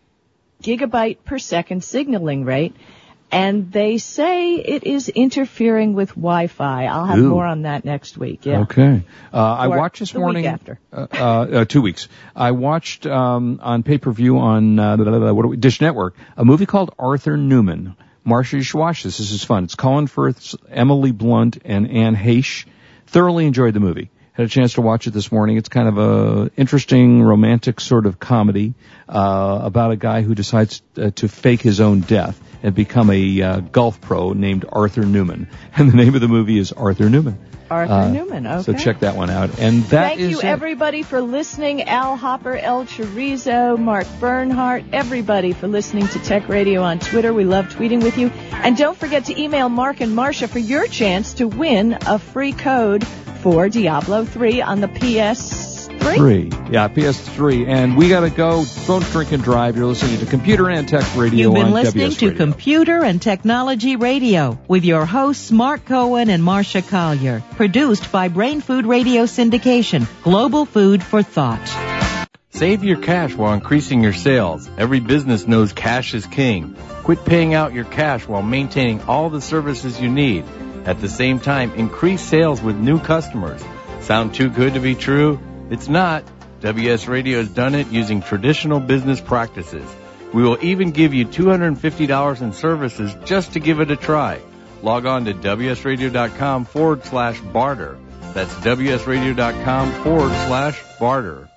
gigabyte 0.61 1.17
per 1.25 1.39
second 1.39 1.83
signaling 1.83 2.45
rate. 2.45 2.75
And 3.31 3.71
they 3.71 3.99
say 3.99 4.55
it 4.55 4.85
is 4.85 5.07
interfering 5.07 5.93
with 5.93 6.09
Wi-Fi. 6.09 6.85
I'll 6.87 7.05
have 7.05 7.19
Ooh. 7.19 7.29
more 7.29 7.45
on 7.45 7.61
that 7.61 7.85
next 7.85 8.17
week. 8.17 8.47
Yeah. 8.47 8.61
Okay. 8.61 9.03
Uh, 9.31 9.37
I 9.37 9.67
watched 9.67 9.99
this 9.99 10.11
the 10.11 10.19
week 10.19 10.23
morning. 10.23 10.47
after. 10.47 10.79
Uh, 10.91 11.05
uh, 11.13 11.17
uh, 11.17 11.65
two 11.65 11.83
weeks. 11.83 12.07
I 12.35 12.51
watched 12.51 13.05
um, 13.05 13.59
on 13.61 13.83
pay 13.83 13.99
per 13.99 14.11
view 14.11 14.39
on 14.39 14.79
uh, 14.79 14.97
we, 14.97 15.57
Dish 15.57 15.79
Network 15.79 16.15
a 16.37 16.43
movie 16.43 16.65
called 16.65 16.95
Arthur 16.97 17.37
Newman. 17.37 17.95
Marsha, 18.25 18.53
you 18.53 18.63
should 18.63 18.79
watch 18.79 19.03
this. 19.03 19.19
This 19.19 19.31
is 19.31 19.43
fun. 19.43 19.65
It's 19.65 19.75
Colin 19.75 20.07
Firth, 20.07 20.55
Emily 20.69 21.11
Blunt, 21.11 21.59
and 21.65 21.89
Anne 21.89 22.15
Heche. 22.15 22.65
Thoroughly 23.07 23.45
enjoyed 23.45 23.73
the 23.73 23.79
movie. 23.79 24.09
Had 24.39 24.45
a 24.45 24.49
chance 24.49 24.75
to 24.75 24.81
watch 24.81 25.05
it 25.05 25.11
this 25.11 25.33
morning. 25.33 25.57
It's 25.57 25.67
kind 25.67 25.89
of 25.89 25.97
a 25.97 26.49
interesting, 26.55 27.21
romantic 27.21 27.81
sort 27.81 28.05
of 28.05 28.19
comedy 28.19 28.73
uh, 29.09 29.59
about 29.63 29.91
a 29.91 29.97
guy 29.97 30.21
who 30.21 30.33
decides 30.33 30.81
uh, 30.97 31.09
to 31.15 31.27
fake 31.27 31.59
his 31.61 31.81
own 31.81 31.99
death. 31.99 32.39
and 32.63 32.73
become 32.73 33.09
a 33.09 33.41
uh, 33.41 33.59
golf 33.59 33.99
pro 33.99 34.31
named 34.31 34.63
Arthur 34.71 35.01
Newman. 35.05 35.49
And 35.75 35.91
the 35.91 35.97
name 35.97 36.15
of 36.15 36.21
the 36.21 36.29
movie 36.29 36.57
is 36.57 36.71
Arthur 36.71 37.09
Newman. 37.09 37.37
Arthur 37.69 37.91
Uh, 37.93 38.11
Newman. 38.11 38.47
Okay. 38.47 38.63
So 38.63 38.73
check 38.73 39.01
that 39.01 39.17
one 39.17 39.29
out. 39.29 39.59
And 39.59 39.83
that 39.91 40.15
Thank 40.15 40.21
you, 40.21 40.39
it. 40.39 40.45
everybody, 40.45 41.03
for 41.03 41.19
listening. 41.19 41.83
Al 41.83 42.15
Hopper, 42.15 42.55
El 42.55 42.85
Chorizo, 42.85 43.77
Mark 43.77 44.07
Bernhardt, 44.21 44.85
everybody 44.93 45.51
for 45.51 45.67
listening 45.67 46.07
to 46.07 46.19
Tech 46.19 46.47
Radio 46.47 46.81
on 46.81 46.99
Twitter. 46.99 47.33
We 47.33 47.43
love 47.43 47.65
tweeting 47.67 48.01
with 48.03 48.17
you. 48.17 48.27
And 48.51 48.77
don't 48.77 48.97
forget 48.97 49.25
to 49.25 49.37
email 49.41 49.67
Mark 49.67 49.99
and 49.99 50.13
Marsha 50.17 50.47
for 50.47 50.59
your 50.59 50.87
chance 50.87 51.33
to 51.35 51.47
win 51.49 51.97
a 52.07 52.19
free 52.19 52.53
code 52.53 53.05
for 53.39 53.69
Diablo 53.69 54.25
3 54.25 54.61
on 54.61 54.81
the 54.81 54.87
PS3. 54.87 55.79
Three. 55.99 56.49
Yeah, 56.71 56.87
PS3. 56.87 57.67
And 57.67 57.97
we 57.97 58.09
got 58.09 58.21
to 58.21 58.29
go. 58.29 58.63
Don't 58.87 59.03
drink 59.11 59.31
and 59.31 59.43
drive. 59.43 59.75
You're 59.75 59.85
listening 59.85 60.19
to 60.19 60.25
Computer 60.25 60.69
and 60.69 60.87
Tech 60.87 61.03
Radio 61.15 61.47
You've 61.47 61.55
been 61.55 61.65
on 61.67 61.71
listening 61.73 62.05
WS 62.05 62.17
to 62.19 62.25
Radio. 62.29 62.37
Computer 62.37 63.03
and 63.03 63.21
Technology 63.21 63.95
Radio 63.95 64.57
with 64.67 64.85
your 64.85 65.05
hosts 65.05 65.51
Mark 65.51 65.85
Cohen 65.85 66.29
and 66.29 66.41
Marsha 66.41 66.87
Collier. 66.87 67.43
Produced 67.51 68.11
by 68.11 68.29
Brain 68.29 68.61
Food 68.61 68.85
Radio 68.85 69.23
Syndication. 69.23 70.07
Global 70.23 70.65
food 70.65 71.03
for 71.03 71.21
thought. 71.21 71.67
Save 72.51 72.83
your 72.83 72.97
cash 72.97 73.35
while 73.35 73.53
increasing 73.53 74.01
your 74.01 74.13
sales. 74.13 74.69
Every 74.77 74.99
business 74.99 75.47
knows 75.47 75.71
cash 75.71 76.13
is 76.13 76.25
king. 76.25 76.75
Quit 77.03 77.23
paying 77.23 77.53
out 77.53 77.73
your 77.73 77.85
cash 77.85 78.27
while 78.27 78.41
maintaining 78.41 79.01
all 79.03 79.29
the 79.29 79.41
services 79.41 79.99
you 80.01 80.09
need. 80.09 80.45
At 80.85 81.01
the 81.01 81.09
same 81.09 81.39
time, 81.39 81.73
increase 81.73 82.21
sales 82.21 82.61
with 82.61 82.75
new 82.75 82.99
customers. 82.99 83.63
Sound 84.01 84.33
too 84.33 84.49
good 84.49 84.73
to 84.73 84.79
be 84.79 84.95
true? 84.95 85.39
It's 85.69 85.87
not. 85.87 86.23
WS 86.61 87.07
Radio 87.07 87.37
has 87.39 87.49
done 87.49 87.75
it 87.75 87.87
using 87.87 88.21
traditional 88.21 88.79
business 88.79 89.21
practices. 89.21 89.87
We 90.33 90.43
will 90.43 90.57
even 90.61 90.91
give 90.91 91.13
you 91.13 91.25
$250 91.25 92.41
in 92.41 92.53
services 92.53 93.15
just 93.25 93.53
to 93.53 93.59
give 93.59 93.79
it 93.79 93.91
a 93.91 93.95
try. 93.95 94.41
Log 94.81 95.05
on 95.05 95.25
to 95.25 95.33
WSRadio.com 95.33 96.65
forward 96.65 97.03
slash 97.05 97.39
barter. 97.39 97.97
That's 98.33 98.53
WSRadio.com 98.55 99.91
forward 100.03 100.31
slash 100.47 100.81
barter. 100.99 101.49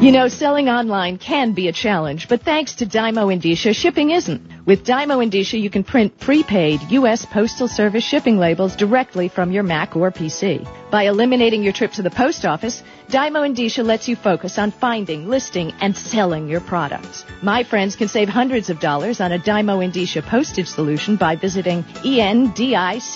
You 0.00 0.12
know, 0.12 0.28
selling 0.28 0.68
online 0.68 1.18
can 1.18 1.52
be 1.52 1.68
a 1.68 1.72
challenge, 1.72 2.28
but 2.28 2.42
thanks 2.42 2.76
to 2.76 2.86
Dymo 2.86 3.34
Endicia, 3.34 3.74
shipping 3.74 4.10
isn't. 4.10 4.53
With 4.66 4.86
Dymo 4.86 5.22
Endicia, 5.22 5.60
you 5.60 5.68
can 5.68 5.84
print 5.84 6.18
prepaid 6.18 6.80
U.S. 6.92 7.26
Postal 7.26 7.68
Service 7.68 8.02
shipping 8.02 8.38
labels 8.38 8.74
directly 8.74 9.28
from 9.28 9.52
your 9.52 9.62
Mac 9.62 9.94
or 9.94 10.10
PC. 10.10 10.66
By 10.90 11.02
eliminating 11.02 11.62
your 11.62 11.74
trip 11.74 11.92
to 11.92 12.02
the 12.02 12.10
post 12.10 12.46
office, 12.46 12.82
Dymo 13.08 13.46
Endicia 13.46 13.84
lets 13.84 14.08
you 14.08 14.16
focus 14.16 14.58
on 14.58 14.70
finding, 14.70 15.28
listing, 15.28 15.72
and 15.82 15.94
selling 15.94 16.48
your 16.48 16.62
products. 16.62 17.26
My 17.42 17.62
friends 17.62 17.94
can 17.94 18.08
save 18.08 18.30
hundreds 18.30 18.70
of 18.70 18.80
dollars 18.80 19.20
on 19.20 19.32
a 19.32 19.38
Dymo 19.38 19.86
Endicia 19.86 20.22
postage 20.22 20.68
solution 20.68 21.16
by 21.16 21.36
visiting 21.36 21.82
endicia.com 22.02 23.06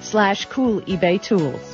slash 0.00 0.46
cool 0.46 0.80
eBay 0.82 1.20
tools. 1.20 1.73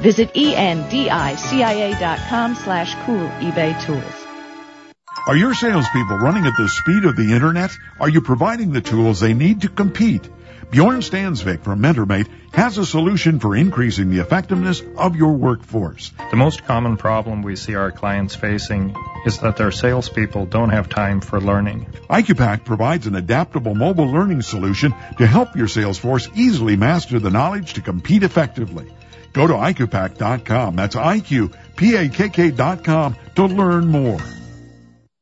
Visit 0.00 0.30
E 0.34 0.54
endicia.com 0.54 2.54
slash 2.54 2.94
cool 3.06 3.28
eBay 3.40 3.80
tools. 3.84 4.26
Are 5.26 5.36
your 5.36 5.54
salespeople 5.54 6.18
running 6.18 6.46
at 6.46 6.56
the 6.56 6.68
speed 6.68 7.04
of 7.04 7.16
the 7.16 7.34
internet? 7.34 7.76
Are 7.98 8.08
you 8.08 8.20
providing 8.20 8.72
the 8.72 8.80
tools 8.80 9.18
they 9.18 9.34
need 9.34 9.62
to 9.62 9.68
compete? 9.68 10.28
Bjorn 10.70 11.00
Stansvik 11.00 11.62
from 11.62 11.80
MentorMate 11.80 12.28
has 12.52 12.76
a 12.76 12.86
solution 12.86 13.40
for 13.40 13.56
increasing 13.56 14.10
the 14.10 14.18
effectiveness 14.18 14.82
of 14.96 15.16
your 15.16 15.34
workforce. 15.34 16.12
The 16.30 16.36
most 16.36 16.64
common 16.64 16.96
problem 16.96 17.42
we 17.42 17.56
see 17.56 17.74
our 17.74 17.92
clients 17.92 18.34
facing 18.34 18.94
is 19.24 19.38
that 19.38 19.56
their 19.56 19.70
salespeople 19.70 20.46
don't 20.46 20.70
have 20.70 20.88
time 20.88 21.20
for 21.20 21.40
learning. 21.40 21.86
IQPAC 22.10 22.64
provides 22.64 23.06
an 23.06 23.14
adaptable 23.14 23.74
mobile 23.74 24.10
learning 24.10 24.42
solution 24.42 24.94
to 25.18 25.26
help 25.26 25.56
your 25.56 25.68
sales 25.68 25.98
force 25.98 26.28
easily 26.34 26.76
master 26.76 27.18
the 27.18 27.30
knowledge 27.30 27.74
to 27.74 27.80
compete 27.80 28.22
effectively. 28.22 28.92
Go 29.36 29.46
to 29.46 29.52
IQPAC.com. 29.52 30.76
That's 30.76 30.96
IQPAKK.com 30.96 31.56
to 33.34 33.44
learn 33.44 33.86
more. 33.86 34.18